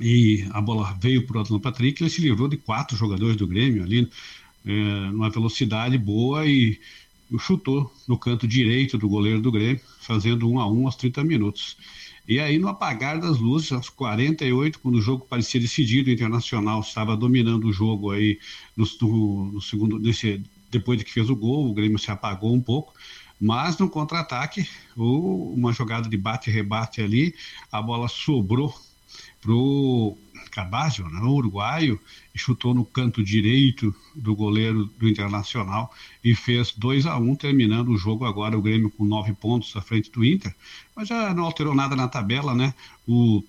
e 0.00 0.46
a 0.50 0.60
bola 0.60 0.96
veio 1.00 1.26
para 1.26 1.38
o 1.38 1.46
Alan 1.46 1.60
Patrick, 1.60 2.02
ele 2.02 2.10
se 2.10 2.20
livrou 2.20 2.48
de 2.48 2.56
quatro 2.56 2.96
jogadores 2.96 3.36
do 3.36 3.46
Grêmio 3.46 3.82
ali, 3.82 4.08
é, 4.66 4.70
numa 5.10 5.30
velocidade 5.30 5.96
boa 5.98 6.46
e 6.46 6.80
chutou 7.38 7.92
no 8.06 8.18
canto 8.18 8.46
direito 8.46 8.98
do 8.98 9.08
goleiro 9.08 9.40
do 9.40 9.52
Grêmio, 9.52 9.80
fazendo 10.00 10.48
um 10.48 10.58
a 10.58 10.70
um 10.70 10.86
aos 10.86 10.96
30 10.96 11.24
minutos. 11.24 11.76
E 12.26 12.40
aí, 12.40 12.58
no 12.58 12.68
apagar 12.68 13.20
das 13.20 13.38
luzes, 13.38 13.70
aos 13.72 13.88
48, 13.90 14.80
quando 14.80 14.96
o 14.96 15.02
jogo 15.02 15.26
parecia 15.28 15.60
decidido, 15.60 16.08
o 16.08 16.12
Internacional 16.12 16.80
estava 16.80 17.16
dominando 17.16 17.66
o 17.66 17.72
jogo 17.72 18.10
aí 18.10 18.38
no, 18.76 18.86
no, 19.52 19.60
segundo, 19.60 19.98
nesse, 19.98 20.42
depois 20.70 20.98
de 20.98 21.04
que 21.04 21.12
fez 21.12 21.28
o 21.28 21.36
gol, 21.36 21.68
o 21.68 21.74
Grêmio 21.74 21.98
se 21.98 22.10
apagou 22.10 22.54
um 22.54 22.60
pouco, 22.60 22.94
mas 23.38 23.76
no 23.76 23.90
contra-ataque, 23.90 24.66
uma 24.96 25.72
jogada 25.72 26.08
de 26.08 26.16
bate-rebate 26.16 27.02
ali, 27.02 27.34
a 27.70 27.82
bola 27.82 28.08
sobrou 28.08 28.74
pro 29.44 30.16
Cabaggio, 30.50 31.06
né, 31.10 31.20
uruguaio, 31.20 32.00
e 32.34 32.38
chutou 32.38 32.72
no 32.72 32.82
canto 32.82 33.22
direito 33.22 33.94
do 34.14 34.34
goleiro 34.34 34.86
do 34.98 35.06
Internacional 35.06 35.92
e 36.24 36.34
fez 36.34 36.72
2 36.74 37.04
a 37.04 37.18
1 37.18 37.30
um, 37.30 37.36
terminando 37.36 37.90
o 37.90 37.98
jogo 37.98 38.24
agora 38.24 38.56
o 38.56 38.62
Grêmio 38.62 38.90
com 38.90 39.04
nove 39.04 39.34
pontos 39.34 39.76
à 39.76 39.82
frente 39.82 40.10
do 40.10 40.24
Inter, 40.24 40.54
mas 40.96 41.08
já 41.08 41.34
não 41.34 41.44
alterou 41.44 41.74
nada 41.74 41.94
na 41.94 42.08
tabela, 42.08 42.54
né? 42.54 42.72
O, 43.06 43.44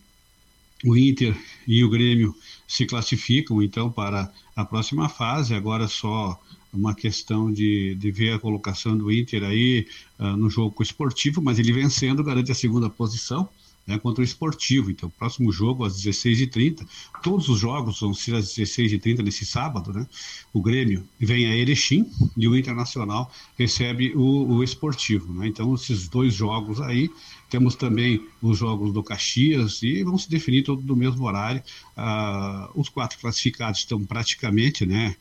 o 0.83 0.97
Inter 0.97 1.33
e 1.65 1.81
o 1.81 1.89
Grêmio 1.89 2.35
se 2.67 2.85
classificam 2.85 3.63
então 3.63 3.89
para 3.89 4.29
a 4.53 4.65
próxima 4.65 5.07
fase, 5.07 5.53
agora 5.53 5.87
só 5.87 6.37
uma 6.73 6.93
questão 6.93 7.53
de, 7.53 7.95
de 7.95 8.11
ver 8.11 8.33
a 8.33 8.39
colocação 8.39 8.97
do 8.97 9.09
Inter 9.09 9.43
aí 9.43 9.87
uh, 10.19 10.35
no 10.35 10.49
jogo 10.49 10.83
esportivo, 10.83 11.41
mas 11.41 11.57
ele 11.57 11.71
vencendo 11.71 12.21
garante 12.21 12.51
a 12.51 12.55
segunda 12.55 12.89
posição 12.89 13.47
né, 13.85 13.99
contra 13.99 14.21
o 14.21 14.25
esportivo. 14.25 14.89
Então, 14.89 15.09
próximo 15.09 15.51
jogo 15.51 15.85
às 15.85 16.01
16h30, 16.01 16.85
todos 17.21 17.49
os 17.49 17.59
jogos 17.59 17.99
vão 17.99 18.13
ser 18.13 18.35
às 18.35 18.47
16h30 18.55 19.23
nesse 19.23 19.45
sábado, 19.45 19.93
né? 19.93 20.07
O 20.53 20.61
Grêmio 20.61 21.07
vem 21.19 21.45
a 21.45 21.55
Erechim 21.55 22.09
e 22.35 22.47
o 22.47 22.57
Internacional 22.57 23.31
recebe 23.57 24.13
o, 24.15 24.55
o 24.55 24.63
esportivo, 24.63 25.33
né? 25.33 25.47
Então, 25.47 25.73
esses 25.75 26.07
dois 26.07 26.33
jogos 26.33 26.81
aí, 26.81 27.09
temos 27.49 27.75
também 27.75 28.25
os 28.41 28.57
jogos 28.57 28.91
do 28.91 29.03
Caxias 29.03 29.81
e 29.83 30.03
vão 30.03 30.17
se 30.17 30.29
definir 30.29 30.63
todos 30.63 30.83
no 30.83 30.95
mesmo 30.95 31.23
horário. 31.25 31.61
Ah, 31.95 32.69
os 32.73 32.89
quatro 32.89 33.19
classificados 33.19 33.79
estão 33.79 34.03
praticamente, 34.03 34.85
né? 34.85 35.15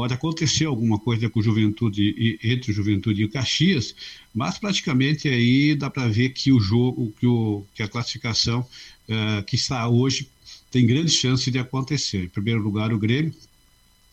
Pode 0.00 0.14
acontecer 0.14 0.64
alguma 0.64 0.98
coisa 0.98 1.28
com 1.28 1.42
Juventude 1.42 2.02
e, 2.02 2.38
entre 2.42 2.72
Juventude 2.72 3.20
e 3.20 3.26
o 3.26 3.28
Caxias, 3.28 3.94
mas 4.34 4.56
praticamente 4.56 5.28
aí 5.28 5.74
dá 5.74 5.90
para 5.90 6.08
ver 6.08 6.30
que 6.30 6.50
o 6.50 6.58
jogo, 6.58 7.12
que, 7.20 7.26
o, 7.26 7.66
que 7.74 7.82
a 7.82 7.86
classificação 7.86 8.60
uh, 9.06 9.44
que 9.44 9.56
está 9.56 9.86
hoje 9.86 10.26
tem 10.70 10.86
grande 10.86 11.10
chance 11.10 11.50
de 11.50 11.58
acontecer. 11.58 12.24
Em 12.24 12.28
primeiro 12.28 12.62
lugar, 12.62 12.94
o 12.94 12.98
Grêmio, 12.98 13.34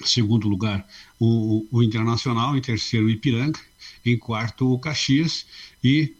segundo 0.03 0.49
lugar 0.49 0.85
o, 1.17 1.65
o 1.71 1.81
Internacional, 1.81 2.57
em 2.57 2.61
terceiro 2.61 3.05
o 3.05 3.09
Ipiranga, 3.09 3.57
em 4.05 4.17
quarto 4.17 4.69
o 4.69 4.77
Caxias 4.77 5.45
e 5.81 6.13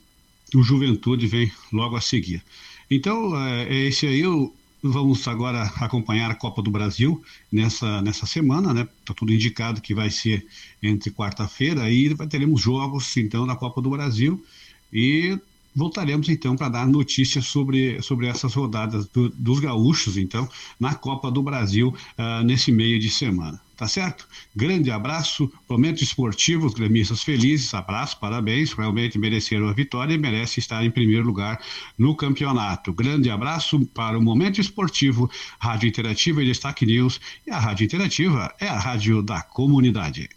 o 0.56 0.64
Juventude 0.64 1.28
vem 1.28 1.52
logo 1.74 1.98
a 1.98 2.00
seguir. 2.00 2.42
Então, 2.90 3.38
é, 3.46 3.64
é 3.64 3.88
esse 3.88 4.08
aí 4.08 4.26
o, 4.26 4.50
Vamos 4.90 5.28
agora 5.28 5.64
acompanhar 5.82 6.32
a 6.32 6.36
Copa 6.36 6.62
do 6.62 6.72
Brasil 6.72 7.24
nessa, 7.52 8.02
nessa 8.02 8.26
semana, 8.26 8.74
né? 8.74 8.88
Está 9.00 9.14
tudo 9.14 9.34
indicado 9.34 9.82
que 9.82 9.94
vai 9.94 10.10
ser 10.10 10.46
entre 10.82 11.12
quarta-feira 11.12 11.90
e 11.92 12.16
teremos 12.28 12.62
jogos 12.62 13.16
então 13.18 13.46
da 13.46 13.56
Copa 13.56 13.82
do 13.82 13.90
Brasil 13.90 14.44
e 14.92 15.38
voltaremos 15.78 16.28
então 16.28 16.56
para 16.56 16.70
dar 16.70 16.88
notícias 16.88 17.46
sobre, 17.46 18.02
sobre 18.02 18.26
essas 18.26 18.56
rodadas 18.56 19.08
do, 19.10 19.30
dos 19.30 19.60
gaúchos, 19.60 20.18
então, 20.18 20.50
na 20.80 20.96
Copa 20.96 21.30
do 21.30 21.44
Brasil 21.44 21.94
uh, 22.18 22.44
nesse 22.44 22.72
meio 22.72 23.00
de 23.00 23.12
semana. 23.12 23.62
Tá 23.78 23.88
certo? 23.88 24.28
Grande 24.56 24.90
abraço, 24.90 25.52
momento 25.70 26.04
esportivo, 26.04 26.66
os 26.66 26.74
gremistas 26.74 27.22
felizes, 27.22 27.72
abraço, 27.76 28.20
parabéns, 28.20 28.74
realmente 28.74 29.20
mereceram 29.20 29.68
a 29.70 29.74
vitória 29.74 30.16
e 30.16 30.18
merece 30.18 30.60
estar 30.60 30.84
em 30.84 30.90
primeiro 30.90 31.28
lugar 31.28 31.62
no 31.96 32.16
campeonato. 32.16 32.92
Grande 32.92 33.30
abraço 33.30 33.86
para 33.94 34.18
o 34.18 34.22
momento 34.22 34.60
esportivo, 34.60 35.30
Rádio 35.60 35.90
Interativa 35.90 36.42
e 36.42 36.48
Destaque 36.48 36.88
News. 36.88 37.22
E 37.46 37.52
a 37.52 37.60
Rádio 37.60 37.86
Interativa 37.86 38.52
é 38.60 38.68
a 38.68 38.80
rádio 38.80 39.22
da 39.22 39.44
comunidade. 39.44 40.28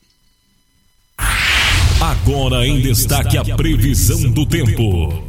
Agora 2.00 2.66
em 2.66 2.80
destaque 2.80 3.36
a 3.36 3.44
previsão 3.44 4.30
do 4.30 4.46
tempo. 4.46 5.22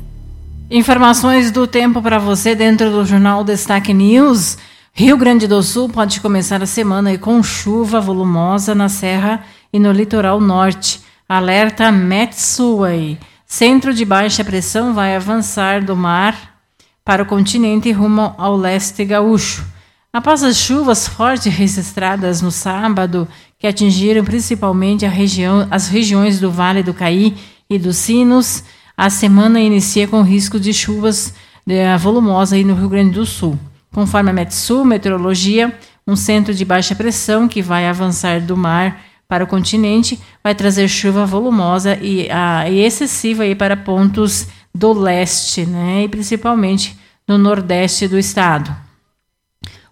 Informações 0.69 1.51
do 1.51 1.67
tempo 1.67 2.01
para 2.01 2.17
você 2.17 2.55
dentro 2.55 2.89
do 2.89 3.05
Jornal 3.05 3.43
Destaque 3.43 3.93
News. 3.93 4.57
Rio 4.93 5.17
Grande 5.17 5.47
do 5.47 5.61
Sul 5.61 5.89
pode 5.89 6.21
começar 6.21 6.63
a 6.63 6.65
semana 6.65 7.17
com 7.17 7.43
chuva 7.43 7.99
volumosa 7.99 8.73
na 8.73 8.87
serra 8.87 9.43
e 9.73 9.77
no 9.77 9.91
litoral 9.91 10.39
norte. 10.39 11.01
Alerta 11.27 11.91
Metsuai. 11.91 13.19
Centro 13.45 13.93
de 13.93 14.05
baixa 14.05 14.41
pressão 14.41 14.93
vai 14.93 15.13
avançar 15.13 15.83
do 15.83 15.93
mar 15.93 16.57
para 17.03 17.23
o 17.23 17.25
continente 17.25 17.91
rumo 17.91 18.33
ao 18.37 18.55
leste 18.55 19.03
gaúcho. 19.03 19.65
Após 20.13 20.41
as 20.41 20.55
chuvas 20.55 21.05
fortes 21.05 21.53
registradas 21.53 22.41
no 22.41 22.51
sábado, 22.51 23.27
que 23.61 23.67
atingiram 23.67 24.25
principalmente 24.25 25.05
região, 25.05 25.67
as 25.69 25.87
regiões 25.87 26.39
do 26.39 26.49
Vale 26.49 26.81
do 26.81 26.95
Caí 26.95 27.37
e 27.69 27.77
dos 27.77 27.97
Sinos, 27.97 28.63
a 28.97 29.07
semana 29.07 29.59
inicia 29.59 30.07
com 30.07 30.23
risco 30.23 30.59
de 30.59 30.73
chuvas 30.73 31.35
eh, 31.69 31.95
volumosas 31.95 32.65
no 32.65 32.73
Rio 32.73 32.89
Grande 32.89 33.11
do 33.11 33.25
Sul. 33.25 33.57
Conforme 33.93 34.31
a 34.31 34.33
Metsul 34.33 34.83
Meteorologia, 34.83 35.77
um 36.07 36.15
centro 36.15 36.55
de 36.55 36.65
baixa 36.65 36.95
pressão 36.95 37.47
que 37.47 37.61
vai 37.61 37.87
avançar 37.87 38.41
do 38.41 38.57
mar 38.57 38.99
para 39.27 39.43
o 39.43 39.47
continente 39.47 40.19
vai 40.43 40.55
trazer 40.55 40.87
chuva 40.87 41.23
volumosa 41.23 41.99
e, 42.01 42.29
e 42.67 42.79
excessiva 42.79 43.43
aí 43.43 43.53
para 43.53 43.77
pontos 43.77 44.47
do 44.73 44.91
leste, 44.91 45.67
né, 45.67 46.05
e 46.05 46.09
principalmente 46.09 46.97
no 47.27 47.37
nordeste 47.37 48.07
do 48.07 48.17
estado. 48.17 48.75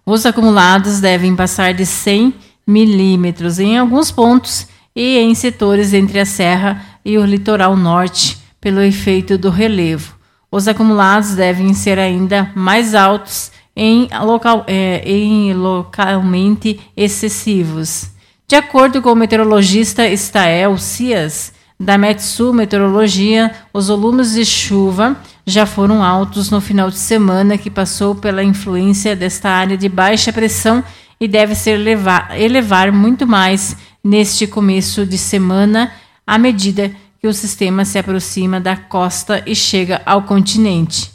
Os 0.04 0.26
acumulados 0.26 0.98
devem 0.98 1.36
passar 1.36 1.72
de 1.72 1.86
100 1.86 2.49
milímetros 2.70 3.58
em 3.58 3.76
alguns 3.76 4.10
pontos 4.10 4.68
e 4.94 5.18
em 5.18 5.34
setores 5.34 5.92
entre 5.92 6.20
a 6.20 6.24
serra 6.24 6.84
e 7.04 7.18
o 7.18 7.24
litoral 7.24 7.76
norte, 7.76 8.38
pelo 8.60 8.80
efeito 8.80 9.36
do 9.36 9.50
relevo. 9.50 10.14
Os 10.52 10.68
acumulados 10.68 11.34
devem 11.34 11.72
ser 11.74 11.98
ainda 11.98 12.50
mais 12.54 12.94
altos 12.94 13.50
em, 13.74 14.08
local, 14.22 14.64
é, 14.66 15.02
em 15.04 15.52
localmente 15.54 16.78
excessivos. 16.96 18.10
De 18.46 18.56
acordo 18.56 19.00
com 19.00 19.12
o 19.12 19.16
meteorologista 19.16 20.06
Stael 20.14 20.76
Cias, 20.76 21.52
da 21.78 21.96
Metsu 21.96 22.52
Meteorologia, 22.52 23.52
os 23.72 23.88
volumes 23.88 24.34
de 24.34 24.44
chuva 24.44 25.16
já 25.46 25.64
foram 25.64 26.04
altos 26.04 26.50
no 26.50 26.60
final 26.60 26.90
de 26.90 26.98
semana 26.98 27.56
que 27.56 27.70
passou 27.70 28.14
pela 28.14 28.44
influência 28.44 29.16
desta 29.16 29.48
área 29.48 29.78
de 29.78 29.88
baixa 29.88 30.32
pressão 30.32 30.84
e 31.20 31.28
deve 31.28 31.54
ser 31.54 31.76
levar, 31.76 32.38
elevar 32.40 32.90
muito 32.90 33.26
mais 33.26 33.76
neste 34.02 34.46
começo 34.46 35.04
de 35.04 35.18
semana 35.18 35.92
à 36.26 36.38
medida 36.38 36.90
que 37.20 37.28
o 37.28 37.34
sistema 37.34 37.84
se 37.84 37.98
aproxima 37.98 38.58
da 38.58 38.76
costa 38.76 39.42
e 39.46 39.54
chega 39.54 40.00
ao 40.06 40.22
continente. 40.22 41.10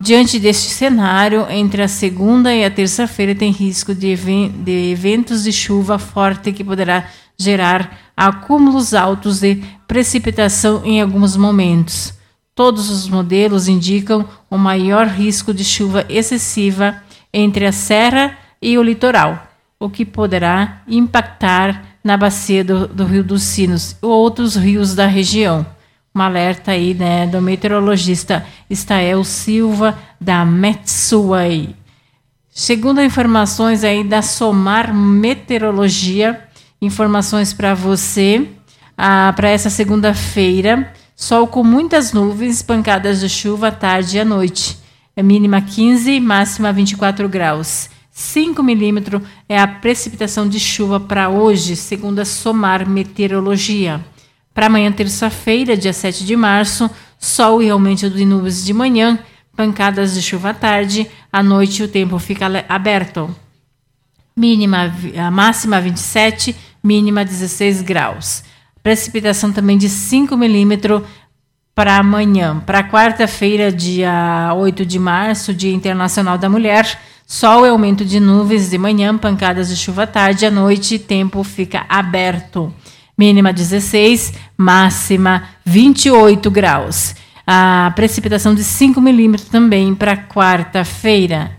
Diante 0.00 0.38
deste 0.40 0.70
cenário, 0.70 1.46
entre 1.50 1.82
a 1.82 1.86
segunda 1.86 2.52
e 2.52 2.64
a 2.64 2.70
terça-feira 2.70 3.34
tem 3.34 3.52
risco 3.52 3.94
de, 3.94 4.08
eventos 4.90 5.44
de 5.44 5.52
chuva 5.52 5.98
forte 5.98 6.50
que 6.50 6.64
poderá 6.64 7.08
gerar 7.38 8.12
acúmulos 8.16 8.94
altos 8.94 9.40
de 9.40 9.62
precipitação 9.86 10.82
em 10.84 11.00
alguns 11.00 11.36
momentos. 11.36 12.14
Todos 12.54 12.90
os 12.90 13.08
modelos 13.08 13.68
indicam 13.68 14.28
um 14.50 14.58
maior 14.58 15.06
risco 15.06 15.52
de 15.54 15.64
chuva 15.64 16.04
excessiva 16.08 16.96
entre 17.32 17.66
a 17.66 17.72
serra 17.72 18.36
e 18.62 18.78
o 18.78 18.82
litoral, 18.82 19.46
o 19.78 19.90
que 19.90 20.04
poderá 20.04 20.82
impactar 20.86 21.82
na 22.02 22.16
bacia 22.16 22.64
do, 22.64 22.86
do 22.86 23.04
Rio 23.04 23.24
dos 23.24 23.42
Sinos 23.42 23.96
e 24.00 24.06
outros 24.06 24.54
rios 24.54 24.94
da 24.94 25.06
região 25.06 25.66
um 26.14 26.20
alerta 26.20 26.72
aí, 26.72 26.92
né, 26.92 27.26
do 27.26 27.40
meteorologista 27.40 28.44
Estael 28.68 29.24
Silva, 29.24 29.98
da 30.20 30.44
Metsuai. 30.44 31.74
Segundo 32.50 33.00
informações 33.00 33.82
aí 33.82 34.04
da 34.04 34.20
Somar 34.20 34.94
Meteorologia, 34.94 36.38
informações 36.82 37.54
para 37.54 37.74
você, 37.74 38.46
ah, 38.96 39.32
para 39.34 39.48
essa 39.48 39.70
segunda-feira, 39.70 40.92
sol 41.16 41.46
com 41.46 41.64
muitas 41.64 42.12
nuvens, 42.12 42.60
pancadas 42.60 43.20
de 43.20 43.28
chuva 43.30 43.68
à 43.68 43.72
tarde 43.72 44.18
e 44.18 44.20
à 44.20 44.24
noite. 44.24 44.78
É 45.16 45.22
mínima 45.22 45.62
15, 45.62 46.20
máxima 46.20 46.72
24 46.74 47.26
graus. 47.26 47.88
5 48.12 48.62
milímetros 48.62 49.22
é 49.48 49.58
a 49.58 49.66
precipitação 49.66 50.46
de 50.46 50.60
chuva 50.60 51.00
para 51.00 51.30
hoje, 51.30 51.74
segundo 51.74 52.18
a 52.18 52.26
Somar 52.26 52.86
Meteorologia. 52.86 54.04
Para 54.52 54.66
amanhã, 54.66 54.92
terça-feira, 54.92 55.74
dia 55.74 55.94
7 55.94 56.26
de 56.26 56.36
março, 56.36 56.90
sol 57.18 57.62
e 57.62 57.70
aumento 57.70 58.10
de 58.10 58.26
nuvens 58.26 58.62
de 58.62 58.74
manhã, 58.74 59.18
pancadas 59.56 60.12
de 60.12 60.20
chuva 60.20 60.50
à 60.50 60.54
tarde, 60.54 61.10
à 61.32 61.42
noite 61.42 61.82
o 61.82 61.88
tempo 61.88 62.18
fica 62.18 62.46
aberto. 62.68 63.34
Mínima, 64.36 64.92
a 65.16 65.30
máxima 65.30 65.80
27, 65.80 66.54
mínima 66.84 67.24
16 67.24 67.80
graus. 67.80 68.44
Precipitação 68.82 69.52
também 69.52 69.78
de 69.78 69.88
5 69.88 70.36
milímetros 70.36 71.02
para 71.74 71.96
amanhã. 71.96 72.60
Para 72.60 72.84
quarta-feira, 72.84 73.72
dia 73.72 74.52
8 74.54 74.84
de 74.84 74.98
março, 74.98 75.54
Dia 75.54 75.72
Internacional 75.72 76.36
da 76.36 76.50
Mulher, 76.50 76.98
sol 77.32 77.64
e 77.64 77.70
aumento 77.70 78.04
de 78.04 78.20
nuvens 78.20 78.68
de 78.68 78.76
manhã, 78.76 79.16
pancadas 79.16 79.70
de 79.70 79.74
chuva 79.74 80.02
à 80.02 80.06
tarde, 80.06 80.44
à 80.44 80.50
noite, 80.50 80.98
tempo 80.98 81.42
fica 81.42 81.86
aberto 81.88 82.70
mínima 83.16 83.54
16, 83.54 84.34
máxima 84.54 85.44
28 85.64 86.50
graus. 86.50 87.14
A 87.46 87.90
precipitação 87.96 88.54
de 88.54 88.62
5 88.62 89.00
milímetros 89.00 89.48
também 89.48 89.94
para 89.94 90.14
quarta-feira. 90.14 91.52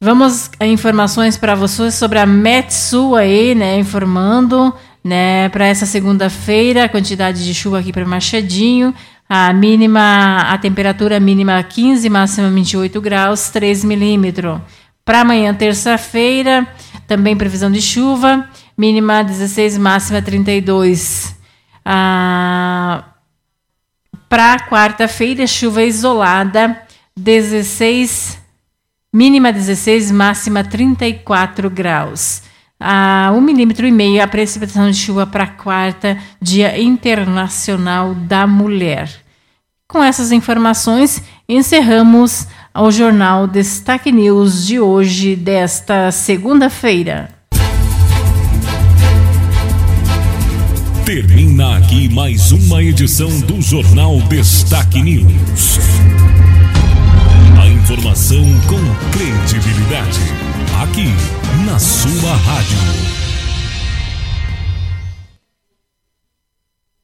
Vamos 0.00 0.50
a 0.58 0.66
informações 0.66 1.36
para 1.36 1.54
vocês 1.54 1.94
sobre 1.94 2.18
a 2.18 2.24
Metsu 2.24 3.14
aí, 3.14 3.54
né, 3.54 3.78
informando, 3.78 4.74
né, 5.04 5.50
para 5.50 5.66
essa 5.66 5.84
segunda-feira, 5.84 6.84
a 6.84 6.88
quantidade 6.88 7.44
de 7.44 7.52
chuva 7.52 7.78
aqui 7.78 7.92
para 7.92 8.06
Machadinho, 8.06 8.94
a 9.34 9.50
mínima, 9.50 10.40
a 10.42 10.58
temperatura 10.58 11.18
mínima 11.18 11.62
15, 11.62 12.06
máxima 12.10 12.50
28 12.50 13.00
graus, 13.00 13.48
3 13.48 13.82
milímetros. 13.82 14.60
Para 15.06 15.22
amanhã, 15.22 15.54
terça-feira, 15.54 16.68
também 17.06 17.34
previsão 17.34 17.72
de 17.72 17.80
chuva, 17.80 18.46
mínima 18.76 19.24
16, 19.24 19.78
máxima 19.78 20.20
32. 20.20 21.34
Ah, 21.82 23.04
Para 24.28 24.68
quarta-feira, 24.68 25.46
chuva 25.46 25.82
isolada, 25.82 26.82
16, 27.16 28.38
mínima 29.10 29.50
16, 29.50 30.12
máxima 30.12 30.62
34 30.62 31.70
graus. 31.70 32.42
Ah, 32.78 33.32
um 33.34 33.40
milímetro 33.40 33.86
e 33.86 33.92
meio 33.92 34.22
a 34.22 34.28
precipitação 34.28 34.90
de 34.90 34.96
chuva 34.98 35.26
para 35.26 35.46
quarta, 35.46 36.18
Dia 36.38 36.78
Internacional 36.78 38.14
da 38.14 38.46
Mulher. 38.46 39.21
Com 39.92 40.02
essas 40.02 40.32
informações, 40.32 41.22
encerramos 41.46 42.46
o 42.74 42.90
jornal 42.90 43.46
Destaque 43.46 44.10
News 44.10 44.66
de 44.66 44.80
hoje, 44.80 45.36
desta 45.36 46.10
segunda-feira. 46.10 47.28
Termina 51.04 51.76
aqui 51.76 52.08
mais 52.08 52.52
uma 52.52 52.82
edição 52.82 53.28
do 53.40 53.60
Jornal 53.60 54.18
Destaque 54.22 55.02
News. 55.02 55.78
A 57.60 57.68
informação 57.68 58.46
com 58.66 58.80
credibilidade. 59.10 60.20
Aqui, 60.82 61.10
na 61.66 61.78
sua 61.78 62.34
rádio. 62.34 63.31